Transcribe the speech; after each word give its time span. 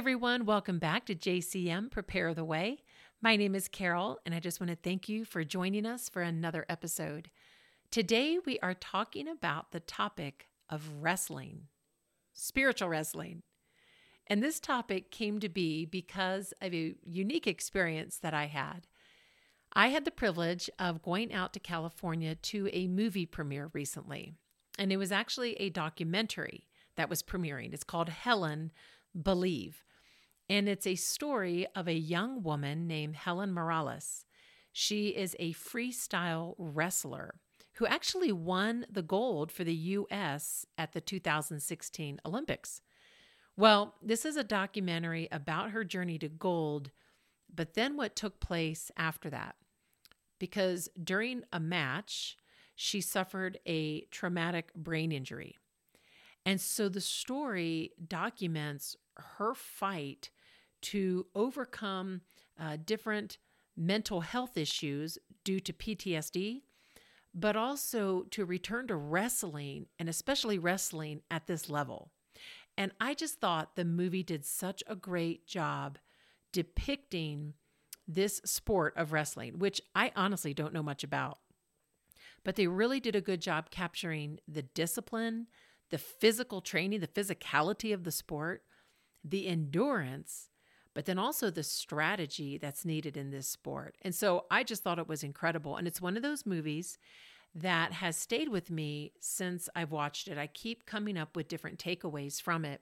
everyone, 0.00 0.46
welcome 0.46 0.78
back 0.78 1.04
to 1.04 1.14
JCM 1.14 1.90
Prepare 1.90 2.32
the 2.32 2.42
Way. 2.42 2.78
My 3.20 3.36
name 3.36 3.54
is 3.54 3.68
Carol, 3.68 4.18
and 4.24 4.34
I 4.34 4.40
just 4.40 4.58
want 4.58 4.70
to 4.70 4.76
thank 4.76 5.10
you 5.10 5.26
for 5.26 5.44
joining 5.44 5.84
us 5.84 6.08
for 6.08 6.22
another 6.22 6.64
episode. 6.70 7.28
Today, 7.90 8.38
we 8.46 8.58
are 8.60 8.72
talking 8.72 9.28
about 9.28 9.72
the 9.72 9.80
topic 9.80 10.48
of 10.70 11.02
wrestling, 11.02 11.64
spiritual 12.32 12.88
wrestling. 12.88 13.42
And 14.26 14.42
this 14.42 14.58
topic 14.58 15.10
came 15.10 15.38
to 15.38 15.50
be 15.50 15.84
because 15.84 16.54
of 16.62 16.72
a 16.72 16.94
unique 17.04 17.46
experience 17.46 18.16
that 18.22 18.32
I 18.32 18.46
had. 18.46 18.86
I 19.74 19.88
had 19.88 20.06
the 20.06 20.10
privilege 20.10 20.70
of 20.78 21.02
going 21.02 21.30
out 21.30 21.52
to 21.52 21.60
California 21.60 22.36
to 22.36 22.70
a 22.72 22.88
movie 22.88 23.26
premiere 23.26 23.68
recently, 23.74 24.32
and 24.78 24.92
it 24.92 24.96
was 24.96 25.12
actually 25.12 25.56
a 25.56 25.68
documentary 25.68 26.64
that 26.96 27.10
was 27.10 27.22
premiering. 27.22 27.74
It's 27.74 27.84
called 27.84 28.08
Helen 28.08 28.70
Believe. 29.22 29.84
And 30.50 30.68
it's 30.68 30.86
a 30.86 30.96
story 30.96 31.68
of 31.76 31.86
a 31.86 31.94
young 31.94 32.42
woman 32.42 32.88
named 32.88 33.14
Helen 33.14 33.54
Maroulis. 33.54 34.24
She 34.72 35.10
is 35.10 35.36
a 35.38 35.52
freestyle 35.52 36.56
wrestler 36.58 37.36
who 37.74 37.86
actually 37.86 38.32
won 38.32 38.84
the 38.90 39.00
gold 39.00 39.52
for 39.52 39.62
the 39.62 39.74
U.S. 39.74 40.66
at 40.76 40.92
the 40.92 41.00
2016 41.00 42.20
Olympics. 42.26 42.82
Well, 43.56 43.94
this 44.02 44.24
is 44.24 44.36
a 44.36 44.42
documentary 44.42 45.28
about 45.30 45.70
her 45.70 45.84
journey 45.84 46.18
to 46.18 46.28
gold, 46.28 46.90
but 47.54 47.74
then 47.74 47.96
what 47.96 48.16
took 48.16 48.40
place 48.40 48.90
after 48.96 49.30
that. 49.30 49.54
Because 50.40 50.88
during 51.00 51.44
a 51.52 51.60
match, 51.60 52.36
she 52.74 53.00
suffered 53.00 53.60
a 53.66 54.00
traumatic 54.10 54.74
brain 54.74 55.12
injury. 55.12 55.58
And 56.44 56.60
so 56.60 56.88
the 56.88 57.00
story 57.00 57.92
documents 58.08 58.96
her 59.38 59.54
fight 59.54 60.30
to 60.82 61.26
overcome 61.34 62.22
uh, 62.58 62.76
different 62.84 63.38
mental 63.76 64.20
health 64.20 64.56
issues 64.56 65.18
due 65.44 65.60
to 65.60 65.72
PTSD, 65.72 66.62
but 67.34 67.56
also 67.56 68.24
to 68.30 68.44
return 68.44 68.86
to 68.88 68.96
wrestling 68.96 69.86
and 69.98 70.08
especially 70.08 70.58
wrestling 70.58 71.22
at 71.30 71.46
this 71.46 71.70
level. 71.70 72.10
And 72.76 72.92
I 73.00 73.14
just 73.14 73.40
thought 73.40 73.76
the 73.76 73.84
movie 73.84 74.22
did 74.22 74.44
such 74.44 74.82
a 74.86 74.96
great 74.96 75.46
job 75.46 75.98
depicting 76.52 77.54
this 78.06 78.40
sport 78.44 78.94
of 78.96 79.12
wrestling, 79.12 79.58
which 79.58 79.80
I 79.94 80.12
honestly 80.16 80.52
don't 80.52 80.74
know 80.74 80.82
much 80.82 81.04
about. 81.04 81.38
But 82.44 82.56
they 82.56 82.66
really 82.66 83.00
did 83.00 83.14
a 83.14 83.20
good 83.20 83.40
job 83.40 83.70
capturing 83.70 84.40
the 84.48 84.62
discipline, 84.62 85.46
the 85.90 85.98
physical 85.98 86.60
training, 86.60 87.00
the 87.00 87.06
physicality 87.06 87.94
of 87.94 88.04
the 88.04 88.12
sport, 88.12 88.62
the 89.22 89.46
endurance, 89.46 90.49
but 90.94 91.04
then 91.04 91.18
also 91.18 91.50
the 91.50 91.62
strategy 91.62 92.58
that's 92.58 92.84
needed 92.84 93.16
in 93.16 93.30
this 93.30 93.48
sport. 93.48 93.96
And 94.02 94.14
so 94.14 94.46
I 94.50 94.64
just 94.64 94.82
thought 94.82 94.98
it 94.98 95.08
was 95.08 95.22
incredible. 95.22 95.76
And 95.76 95.86
it's 95.86 96.00
one 96.00 96.16
of 96.16 96.22
those 96.22 96.46
movies 96.46 96.98
that 97.54 97.92
has 97.92 98.16
stayed 98.16 98.48
with 98.48 98.70
me 98.70 99.12
since 99.20 99.68
I've 99.74 99.90
watched 99.90 100.28
it. 100.28 100.38
I 100.38 100.46
keep 100.46 100.86
coming 100.86 101.18
up 101.18 101.36
with 101.36 101.48
different 101.48 101.78
takeaways 101.78 102.40
from 102.40 102.64
it. 102.64 102.80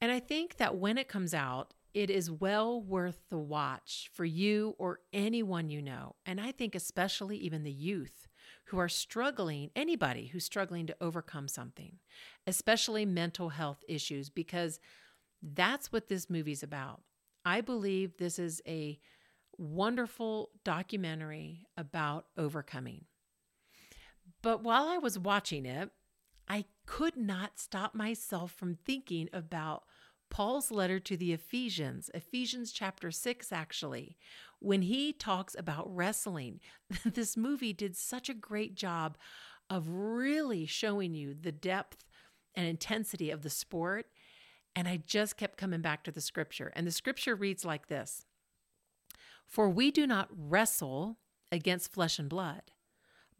And 0.00 0.12
I 0.12 0.20
think 0.20 0.56
that 0.56 0.76
when 0.76 0.98
it 0.98 1.08
comes 1.08 1.34
out, 1.34 1.74
it 1.94 2.10
is 2.10 2.30
well 2.30 2.80
worth 2.80 3.18
the 3.28 3.38
watch 3.38 4.10
for 4.12 4.24
you 4.24 4.74
or 4.78 5.00
anyone 5.12 5.70
you 5.70 5.82
know. 5.82 6.14
And 6.24 6.40
I 6.40 6.52
think, 6.52 6.74
especially 6.74 7.36
even 7.38 7.64
the 7.64 7.72
youth 7.72 8.28
who 8.66 8.78
are 8.78 8.88
struggling, 8.88 9.70
anybody 9.74 10.26
who's 10.26 10.44
struggling 10.44 10.86
to 10.86 10.96
overcome 11.00 11.48
something, 11.48 11.98
especially 12.46 13.06
mental 13.06 13.48
health 13.48 13.82
issues, 13.88 14.28
because 14.28 14.78
that's 15.42 15.92
what 15.92 16.08
this 16.08 16.28
movie's 16.28 16.62
about. 16.62 17.02
I 17.44 17.60
believe 17.60 18.16
this 18.16 18.38
is 18.38 18.60
a 18.66 18.98
wonderful 19.56 20.50
documentary 20.64 21.66
about 21.76 22.26
overcoming. 22.36 23.04
But 24.42 24.62
while 24.62 24.88
I 24.88 24.98
was 24.98 25.18
watching 25.18 25.66
it, 25.66 25.90
I 26.48 26.64
could 26.86 27.16
not 27.16 27.58
stop 27.58 27.94
myself 27.94 28.52
from 28.52 28.74
thinking 28.74 29.28
about 29.32 29.84
Paul's 30.30 30.70
letter 30.70 31.00
to 31.00 31.16
the 31.16 31.32
Ephesians, 31.32 32.10
Ephesians 32.14 32.72
chapter 32.72 33.10
6, 33.10 33.52
actually, 33.52 34.16
when 34.60 34.82
he 34.82 35.12
talks 35.12 35.56
about 35.58 35.94
wrestling. 35.94 36.60
this 37.04 37.36
movie 37.36 37.72
did 37.72 37.96
such 37.96 38.28
a 38.28 38.34
great 38.34 38.74
job 38.74 39.16
of 39.70 39.88
really 39.88 40.66
showing 40.66 41.14
you 41.14 41.34
the 41.34 41.52
depth 41.52 42.04
and 42.54 42.66
intensity 42.66 43.30
of 43.30 43.42
the 43.42 43.50
sport 43.50 44.06
and 44.78 44.86
I 44.86 44.98
just 45.04 45.36
kept 45.36 45.58
coming 45.58 45.80
back 45.80 46.04
to 46.04 46.12
the 46.12 46.20
scripture. 46.20 46.72
And 46.76 46.86
the 46.86 46.92
scripture 46.92 47.34
reads 47.34 47.64
like 47.64 47.88
this 47.88 48.26
For 49.44 49.68
we 49.68 49.90
do 49.90 50.06
not 50.06 50.28
wrestle 50.30 51.18
against 51.50 51.92
flesh 51.92 52.16
and 52.20 52.28
blood, 52.28 52.62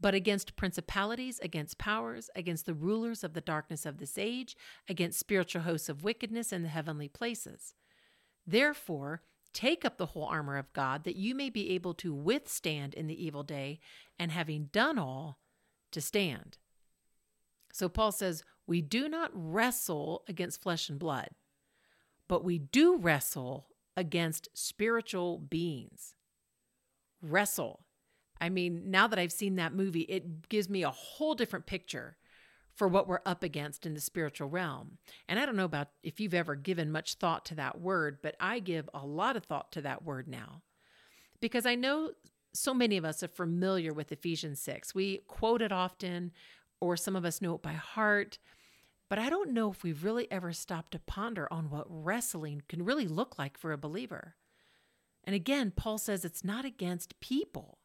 but 0.00 0.15
against 0.15 0.56
principalities, 0.56 1.38
against 1.38 1.78
powers, 1.78 2.28
against 2.34 2.66
the 2.66 2.75
rulers 2.75 3.22
of 3.22 3.34
the 3.34 3.41
darkness 3.41 3.87
of 3.87 3.99
this 3.99 4.19
age, 4.19 4.56
against 4.88 5.21
spiritual 5.21 5.62
hosts 5.62 5.88
of 5.88 6.03
wickedness 6.03 6.53
in 6.53 6.65
the 6.65 6.69
heavenly 6.69 7.06
places. 7.06 7.72
Therefore, 8.44 9.22
take 9.55 9.84
up 9.84 9.97
the 9.97 10.06
whole 10.06 10.25
armor 10.25 10.56
of 10.56 10.72
God, 10.72 11.05
that 11.05 11.15
you 11.15 11.37
may 11.37 11.50
be 11.50 11.70
able 11.70 11.94
to 11.94 12.12
withstand 12.12 12.94
in 12.94 13.06
the 13.06 13.25
evil 13.25 13.44
day, 13.44 13.78
and 14.19 14.32
having 14.32 14.70
done 14.72 14.99
all, 14.99 15.38
to 15.93 16.00
stand. 16.00 16.59
So 17.72 17.88
Paul 17.88 18.10
says, 18.10 18.43
We 18.69 18.83
do 18.83 19.09
not 19.09 19.31
wrestle 19.33 20.23
against 20.29 20.62
flesh 20.62 20.89
and 20.89 20.99
blood, 20.99 21.31
but 22.29 22.45
we 22.45 22.59
do 22.59 22.99
wrestle 22.99 23.67
against 23.97 24.49
spiritual 24.55 25.39
beings. 25.39 26.15
Wrestle. 27.21 27.81
I 28.41 28.51
mean, 28.51 28.91
now 28.91 29.09
that 29.09 29.19
I've 29.19 29.33
seen 29.33 29.56
that 29.56 29.75
movie, 29.75 30.03
it 30.03 30.49
gives 30.49 30.69
me 30.69 30.84
a 30.84 30.91
whole 30.91 31.34
different 31.34 31.67
picture 31.67 32.17
for 32.77 32.87
what 32.87 33.09
we're 33.09 33.19
up 33.27 33.43
against 33.43 33.87
in 33.87 33.95
the 33.95 34.01
spiritual 34.01 34.49
realm. 34.49 34.99
And 35.29 35.41
I 35.41 35.47
don't 35.47 35.56
know 35.56 35.65
about 35.65 35.89
if 36.05 36.21
you've 36.21 36.35
ever 36.35 36.55
given 36.55 36.93
much 36.93 37.15
thought 37.15 37.45
to 37.47 37.56
that 37.56 37.81
word, 37.81 38.19
but 38.23 38.37
I 38.39 38.61
give 38.61 38.89
a 38.95 39.05
lot 39.05 39.37
of 39.37 39.45
thought 39.45 39.73
to 39.73 39.81
that 39.83 40.05
word 40.05 40.29
now 40.29 40.62
because 41.41 41.67
I 41.67 41.75
know 41.75 42.11
so 42.53 42.75
many 42.75 42.97
of 42.97 43.05
us 43.05 43.23
are 43.23 43.29
familiar 43.29 43.93
with 43.93 44.12
Ephesians 44.12 44.61
6. 44.61 44.95
We 44.95 45.23
quote 45.27 45.62
it 45.62 45.73
often, 45.73 46.33
or 46.81 46.97
some 46.97 47.17
of 47.17 47.25
us 47.25 47.43
know 47.43 47.55
it 47.55 47.62
by 47.62 47.73
heart. 47.73 48.39
But 49.08 49.19
I 49.19 49.30
don't 49.30 49.52
know 49.52 49.70
if 49.70 49.82
we've 49.82 50.04
really 50.04 50.30
ever 50.30 50.52
stopped 50.52 50.92
to 50.92 50.98
ponder 50.98 51.48
on 51.50 51.70
what 51.70 51.86
wrestling 51.88 52.62
can 52.69 52.84
really 52.84 53.06
look 53.06 53.38
like 53.38 53.56
for 53.56 53.72
a 53.72 53.78
believer. 53.78 54.36
And 55.24 55.34
again, 55.34 55.72
Paul 55.74 55.98
says 55.98 56.24
it's 56.24 56.44
not 56.44 56.64
against 56.64 57.19
people, 57.20 57.78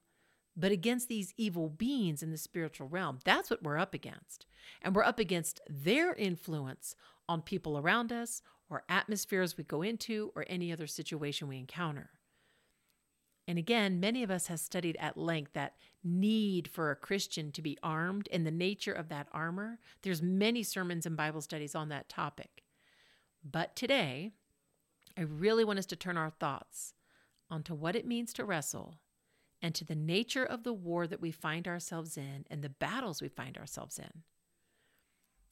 but 0.55 0.71
against 0.71 1.07
these 1.07 1.33
evil 1.37 1.69
beings 1.69 2.21
in 2.21 2.31
the 2.31 2.37
spiritual 2.37 2.87
realm. 2.87 3.19
That's 3.23 3.49
what 3.49 3.63
we're 3.63 3.77
up 3.77 3.93
against. 3.93 4.45
And 4.81 4.95
we're 4.95 5.03
up 5.03 5.19
against 5.19 5.61
their 5.69 6.13
influence 6.13 6.95
on 7.27 7.41
people 7.41 7.77
around 7.77 8.11
us 8.11 8.41
or 8.69 8.83
atmospheres 8.89 9.57
we 9.57 9.63
go 9.63 9.81
into 9.81 10.31
or 10.35 10.45
any 10.47 10.71
other 10.71 10.87
situation 10.87 11.47
we 11.47 11.57
encounter. 11.57 12.11
And 13.47 13.59
again, 13.59 13.99
many 13.99 14.23
of 14.23 14.31
us 14.31 14.47
have 14.47 14.59
studied 14.59 14.95
at 14.99 15.17
length 15.17 15.53
that 15.53 15.75
need 16.03 16.67
for 16.67 16.91
a 16.91 16.95
Christian 16.95 17.51
to 17.51 17.61
be 17.61 17.77
armed 17.83 18.29
and 18.31 18.45
the 18.45 18.51
nature 18.51 18.93
of 18.93 19.09
that 19.09 19.27
armor. 19.31 19.79
There's 20.01 20.21
many 20.21 20.63
sermons 20.63 21.05
and 21.05 21.17
Bible 21.17 21.41
studies 21.41 21.75
on 21.75 21.89
that 21.89 22.07
topic. 22.07 22.63
But 23.43 23.75
today, 23.75 24.31
I 25.17 25.21
really 25.21 25.65
want 25.65 25.79
us 25.79 25.85
to 25.87 25.95
turn 25.95 26.17
our 26.17 26.29
thoughts 26.29 26.93
onto 27.49 27.73
what 27.73 27.95
it 27.95 28.07
means 28.07 28.33
to 28.33 28.45
wrestle 28.45 28.95
and 29.61 29.75
to 29.75 29.85
the 29.85 29.95
nature 29.95 30.45
of 30.45 30.63
the 30.63 30.73
war 30.73 31.05
that 31.07 31.21
we 31.21 31.31
find 31.31 31.67
ourselves 31.67 32.17
in 32.17 32.45
and 32.49 32.61
the 32.61 32.69
battles 32.69 33.21
we 33.21 33.29
find 33.29 33.57
ourselves 33.57 33.99
in. 33.99 34.23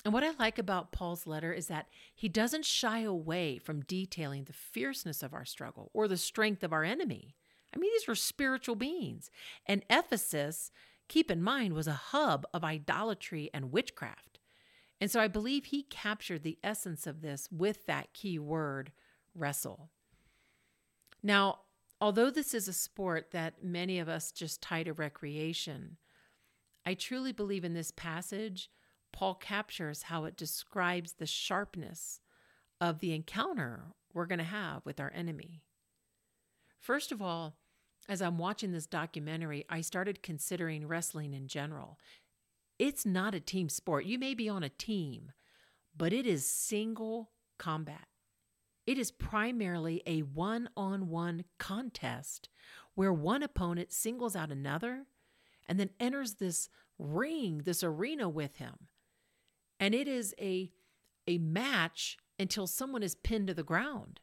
And 0.04 0.14
what 0.14 0.24
I 0.24 0.32
like 0.40 0.58
about 0.58 0.92
Paul's 0.92 1.28
letter 1.28 1.54
is 1.54 1.68
that 1.68 1.88
he 2.16 2.28
doesn't 2.28 2.66
shy 2.66 3.02
away 3.02 3.60
from 3.60 3.82
detailing 3.82 4.46
the 4.46 4.54
fierceness 4.54 5.22
of 5.22 5.34
our 5.34 5.46
struggle 5.46 5.92
or 5.94 6.08
the 6.08 6.18
strength 6.18 6.64
of 6.64 6.74
our 6.74 6.84
enemy. 6.84 7.36
I 7.74 7.80
mean, 7.80 7.92
these 7.94 8.08
were 8.08 8.16
spiritual 8.16 8.76
beings. 8.76 9.30
And 9.66 9.84
Ephesus, 9.90 10.72
keep 11.08 11.32
in 11.32 11.42
mind, 11.42 11.74
was 11.74 11.88
a 11.88 11.94
hub 11.94 12.46
of 12.54 12.64
idolatry 12.64 13.50
and 13.54 13.72
witchcraft. 13.72 14.40
And 15.00 15.10
so 15.10 15.20
I 15.20 15.28
believe 15.28 15.66
he 15.66 15.84
captured 15.84 16.44
the 16.44 16.60
essence 16.64 17.08
of 17.08 17.22
this 17.22 17.48
with 17.52 17.86
that 17.88 18.14
key 18.14 18.38
word, 18.38 18.92
wrestle. 19.34 19.90
Now, 21.24 21.62
although 22.00 22.30
this 22.30 22.54
is 22.54 22.68
a 22.68 22.74
sport 22.74 23.32
that 23.32 23.64
many 23.64 24.00
of 24.00 24.10
us 24.10 24.32
just 24.32 24.62
tie 24.62 24.84
to 24.84 24.94
recreation, 24.94 25.98
I 26.86 26.94
truly 26.94 27.32
believe 27.32 27.64
in 27.64 27.74
this 27.74 27.92
passage, 27.92 28.70
Paul 29.12 29.36
captures 29.36 30.04
how 30.04 30.26
it 30.26 30.38
describes 30.38 31.14
the 31.14 31.26
sharpness 31.26 32.20
of 32.80 33.00
the 33.00 33.14
encounter 33.14 33.86
we're 34.14 34.26
going 34.26 34.40
to 34.40 34.46
have 34.46 34.86
with 34.86 35.00
our 35.00 35.12
enemy. 35.16 35.64
First 36.80 37.12
of 37.12 37.22
all, 37.22 37.58
as 38.12 38.22
I'm 38.22 38.38
watching 38.38 38.74
this 38.74 38.88
documentary, 38.88 39.64
I 39.70 39.80
started 39.80 40.22
considering 40.22 40.86
wrestling 40.86 41.34
in 41.34 41.48
general. 41.48 41.98
It's 42.78 43.06
not 43.06 43.34
a 43.34 43.40
team 43.40 43.70
sport. 43.70 44.04
You 44.04 44.20
may 44.20 44.34
be 44.34 44.50
on 44.50 44.64
a 44.64 44.70
team, 44.70 45.32
but 45.96 46.12
it 46.12 46.28
is 46.28 46.46
single 46.46 47.32
combat. 47.58 48.08
It 48.86 48.98
is 48.98 49.12
primarily 49.12 50.04
a 50.06 50.24
one 50.24 50.68
on 50.76 51.08
one 51.08 51.46
contest 51.58 52.50
where 52.96 53.14
one 53.14 53.44
opponent 53.44 53.94
singles 53.94 54.36
out 54.36 54.52
another 54.52 55.06
and 55.66 55.80
then 55.80 55.92
enters 55.98 56.34
this 56.34 56.68
ring, 57.00 57.62
this 57.64 57.82
arena 57.82 58.28
with 58.28 58.58
him. 58.58 58.90
And 59.80 59.96
it 59.96 60.10
is 60.10 60.36
a, 60.38 60.70
a 61.28 61.38
match 61.38 62.18
until 62.38 62.68
someone 62.68 63.04
is 63.04 63.16
pinned 63.16 63.48
to 63.48 63.54
the 63.54 63.64
ground. 63.64 64.20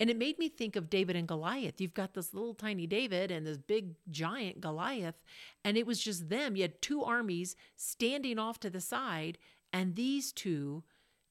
And 0.00 0.08
it 0.08 0.16
made 0.16 0.38
me 0.38 0.48
think 0.48 0.76
of 0.76 0.90
David 0.90 1.16
and 1.16 1.26
Goliath. 1.26 1.80
You've 1.80 1.94
got 1.94 2.14
this 2.14 2.32
little 2.32 2.54
tiny 2.54 2.86
David 2.86 3.30
and 3.30 3.46
this 3.46 3.58
big 3.58 3.94
giant 4.10 4.60
Goliath, 4.60 5.20
and 5.64 5.76
it 5.76 5.86
was 5.86 6.00
just 6.00 6.28
them. 6.28 6.54
You 6.54 6.62
had 6.62 6.80
two 6.80 7.02
armies 7.02 7.56
standing 7.74 8.38
off 8.38 8.60
to 8.60 8.70
the 8.70 8.80
side, 8.80 9.38
and 9.72 9.96
these 9.96 10.32
two 10.32 10.84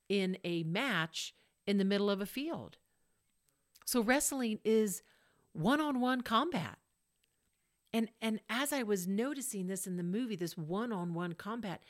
in 0.10 0.38
a 0.44 0.64
match 0.64 1.34
in 1.66 1.78
the 1.78 1.86
middle 1.86 2.10
of 2.10 2.22
a 2.22 2.26
field. 2.26 2.78
So 3.86 4.02
wrestling 4.02 4.60
is 4.66 5.02
one-on-one 5.54 6.22
combat. 6.22 6.78
And 7.94 8.10
and 8.22 8.42
as 8.50 8.74
I 8.74 8.84
was 8.84 9.08
noticing 9.08 9.68
this 9.68 9.88
in 9.88 9.96
the 9.96 10.04
movie, 10.04 10.36
this 10.36 10.58
one-on-one 10.58 11.34
combat, 11.34 11.82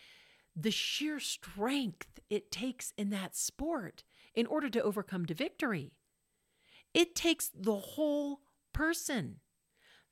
the 0.55 0.71
sheer 0.71 1.19
strength 1.19 2.19
it 2.29 2.51
takes 2.51 2.93
in 2.97 3.09
that 3.09 3.35
sport 3.35 4.03
in 4.35 4.45
order 4.45 4.69
to 4.69 4.83
overcome 4.83 5.25
to 5.25 5.33
victory. 5.33 5.91
It 6.93 7.15
takes 7.15 7.49
the 7.49 7.75
whole 7.75 8.41
person 8.73 9.39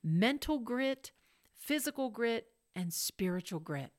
mental 0.02 0.58
grit, 0.58 1.10
physical 1.58 2.10
grit, 2.10 2.48
and 2.74 2.92
spiritual 2.92 3.60
grit. 3.60 3.92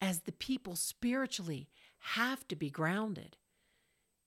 As 0.00 0.20
the 0.20 0.32
people 0.32 0.76
spiritually 0.76 1.68
have 1.98 2.46
to 2.48 2.56
be 2.56 2.70
grounded. 2.70 3.36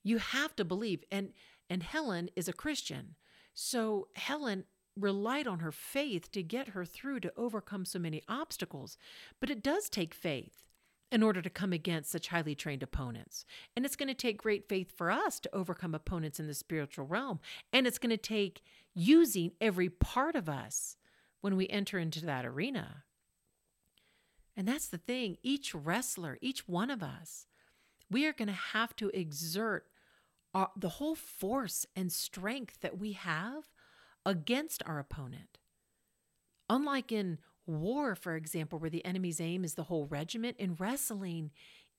You 0.04 0.18
have 0.18 0.56
to 0.56 0.66
believe. 0.66 1.04
And, 1.12 1.34
and 1.70 1.84
Helen 1.84 2.30
is 2.36 2.48
a 2.48 2.54
Christian. 2.54 3.16
So 3.54 4.08
Helen 4.16 4.66
relied 4.98 5.48
on 5.48 5.60
her 5.60 5.72
faith 5.72 6.32
to 6.32 6.44
get 6.44 6.70
her 6.70 6.86
through 6.86 7.20
to 7.22 7.34
overcome 7.38 7.86
so 7.86 8.00
many 8.00 8.24
obstacles. 8.28 8.98
But 9.40 9.50
it 9.50 9.64
does 9.64 9.90
take 9.90 10.14
faith 10.14 10.69
in 11.12 11.24
order 11.24 11.42
to 11.42 11.50
come 11.50 11.74
against 11.74 12.12
such 12.12 12.28
highly 12.28 12.56
trained 12.56 12.84
opponents. 12.84 13.46
And 13.76 13.86
it's 13.86 13.96
going 13.96 14.10
to 14.10 14.14
take 14.14 14.38
great 14.38 14.70
faith 14.70 14.96
for 14.96 15.10
us 15.10 15.40
to 15.40 15.56
overcome 15.56 15.96
opponents 15.96 16.40
in 16.40 16.48
the 16.48 16.54
spiritual 16.54 17.06
realm. 17.06 17.40
And 17.74 17.88
it's 17.88 17.98
going 17.98 18.12
to 18.12 18.18
take 18.18 18.62
using 18.94 19.52
every 19.60 19.90
part 19.90 20.36
of 20.36 20.48
us 20.48 20.98
when 21.42 21.56
we 21.56 21.68
enter 21.70 21.98
into 21.98 22.26
that 22.26 22.46
arena. 22.46 23.04
And 24.56 24.68
that's 24.68 24.88
the 24.88 24.98
thing 24.98 25.38
each 25.42 25.74
wrestler, 25.74 26.38
each 26.42 26.68
one 26.68 26.90
of 26.92 27.02
us, 27.02 27.48
we 28.12 28.26
are 28.26 28.34
going 28.34 28.48
to 28.48 28.54
have 28.54 28.96
to 28.98 29.10
exert 29.10 29.86
our, 30.54 30.70
the 30.76 30.90
whole 30.90 31.16
force 31.16 31.86
and 31.96 32.12
strength 32.12 32.82
that 32.82 32.98
we 32.98 33.14
have 33.14 33.70
against 34.26 34.84
our 34.86 35.00
opponent. 35.00 35.60
Unlike 36.70 37.12
in 37.12 37.38
war, 37.70 38.16
for 38.16 38.36
example, 38.36 38.80
where 38.80 38.90
the 38.90 39.06
enemy's 39.06 39.40
aim 39.40 39.64
is 39.64 39.76
the 39.76 39.84
whole 39.84 40.08
regiment, 40.08 40.58
in 40.58 40.76
wrestling, 40.76 41.52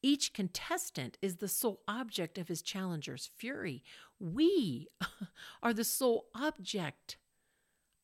each 0.03 0.33
contestant 0.33 1.19
is 1.21 1.37
the 1.37 1.49
sole 1.49 1.83
object 1.87 2.39
of 2.39 2.49
his 2.49 2.63
challenger's 2.63 3.31
fury. 3.37 3.83
We 4.19 4.89
are 5.63 5.73
the 5.73 5.85
sole 5.85 6.27
object 6.35 7.17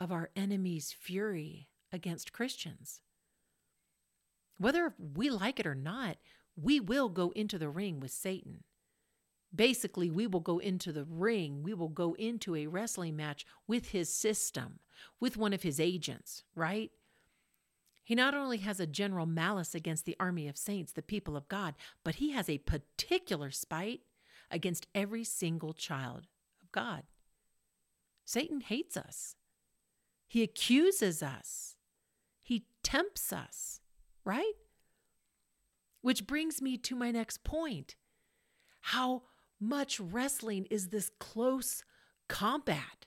of 0.01 0.13
our 0.13 0.31
enemy's 0.37 0.93
fury 0.93 1.69
against 1.93 2.33
Christians. 2.33 3.01
Whether 4.59 4.95
we 4.99 5.31
like 5.31 5.61
it 5.61 5.67
or 5.67 5.75
not, 5.75 6.19
we 6.55 6.81
will 6.81 7.09
go 7.09 7.31
into 7.31 7.59
the 7.59 7.69
ring 7.69 8.01
with 8.01 8.11
Satan. 8.11 8.65
Basically, 9.55 10.11
we 10.11 10.27
will 10.27 10.41
go 10.41 10.59
into 10.59 10.93
the 10.93 11.05
ring, 11.05 11.63
we 11.63 11.73
will 11.73 11.89
go 11.89 12.15
into 12.15 12.55
a 12.55 12.67
wrestling 12.67 13.17
match 13.17 13.47
with 13.67 13.89
his 13.91 14.13
system, 14.13 14.81
with 15.21 15.37
one 15.37 15.53
of 15.53 15.63
his 15.63 15.81
agents, 15.81 16.43
right? 16.55 16.91
He 18.07 18.15
not 18.15 18.35
only 18.35 18.59
has 18.59 18.79
a 18.79 18.87
general 18.87 19.27
malice 19.27 19.75
against 19.75 20.05
the 20.05 20.15
army 20.21 20.47
of 20.47 20.57
saints, 20.57 20.93
the 20.93 21.03
people 21.03 21.37
of 21.37 21.49
God, 21.49 21.75
but 22.05 22.15
he 22.15 22.31
has 22.31 22.49
a 22.49 22.59
particular 22.59 23.51
spite 23.51 24.03
against 24.49 24.87
every 24.95 25.25
single 25.25 25.73
child 25.73 26.29
of 26.63 26.71
God. 26.71 27.03
Satan 28.25 28.61
hates 28.61 28.97
us. 28.97 29.35
He 30.29 30.45
accuses 30.45 31.21
us. 31.21 31.75
He 32.45 32.67
tempts 32.85 33.33
us, 33.33 33.81
right? 34.25 34.53
Which 36.01 36.29
brings 36.29 36.63
me 36.63 36.77
to 36.79 36.95
my 36.95 37.11
next 37.11 37.43
point. 37.43 37.97
How 38.83 39.23
much 39.59 39.99
wrestling 39.99 40.69
is 40.71 40.91
this 40.91 41.11
close 41.19 41.83
combat? 42.29 43.07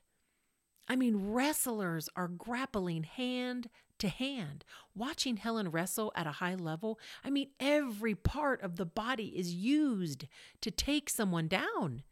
I 0.90 0.98
mean, 0.98 1.32
wrestlers 1.32 2.10
are 2.18 2.28
grappling 2.28 3.04
hand 3.04 3.70
to 4.00 4.10
hand. 4.10 4.66
Watching 4.96 5.38
Helen 5.38 5.72
wrestle 5.72 6.12
at 6.16 6.28
a 6.28 6.34
high 6.34 6.56
level, 6.56 7.00
I 7.24 7.30
mean, 7.30 7.50
every 7.60 8.16
part 8.16 8.62
of 8.62 8.78
the 8.78 8.86
body 8.86 9.38
is 9.38 9.54
used 9.54 10.26
to 10.62 10.72
take 10.72 11.10
someone 11.10 11.48
down. 11.48 12.04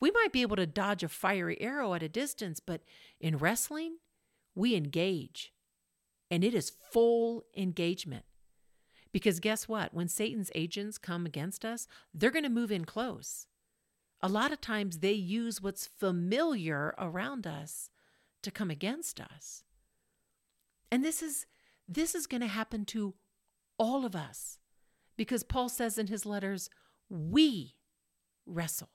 We 0.00 0.10
might 0.10 0.32
be 0.32 0.42
able 0.42 0.56
to 0.56 0.66
dodge 0.66 1.02
a 1.02 1.08
fiery 1.08 1.60
arrow 1.60 1.94
at 1.94 2.02
a 2.02 2.08
distance, 2.08 2.60
but 2.60 2.82
in 3.20 3.38
wrestling, 3.38 3.96
we 4.54 4.74
engage. 4.74 5.52
And 6.30 6.44
it 6.44 6.54
is 6.54 6.72
full 6.92 7.44
engagement. 7.56 8.24
Because 9.12 9.40
guess 9.40 9.66
what? 9.66 9.94
When 9.94 10.08
Satan's 10.08 10.50
agents 10.54 10.98
come 10.98 11.24
against 11.24 11.64
us, 11.64 11.88
they're 12.12 12.30
going 12.30 12.44
to 12.44 12.50
move 12.50 12.70
in 12.70 12.84
close. 12.84 13.46
A 14.20 14.28
lot 14.28 14.52
of 14.52 14.60
times 14.60 14.98
they 14.98 15.12
use 15.12 15.62
what's 15.62 15.86
familiar 15.86 16.94
around 16.98 17.46
us 17.46 17.88
to 18.42 18.50
come 18.50 18.70
against 18.70 19.20
us. 19.20 19.64
And 20.90 21.04
this 21.04 21.22
is 21.22 21.46
this 21.86 22.14
is 22.14 22.26
going 22.26 22.42
to 22.42 22.46
happen 22.46 22.84
to 22.86 23.14
all 23.78 24.04
of 24.04 24.14
us 24.14 24.58
because 25.16 25.42
Paul 25.42 25.68
says 25.68 25.98
in 25.98 26.08
his 26.08 26.26
letters, 26.26 26.68
we 27.08 27.76
wrestle. 28.46 28.90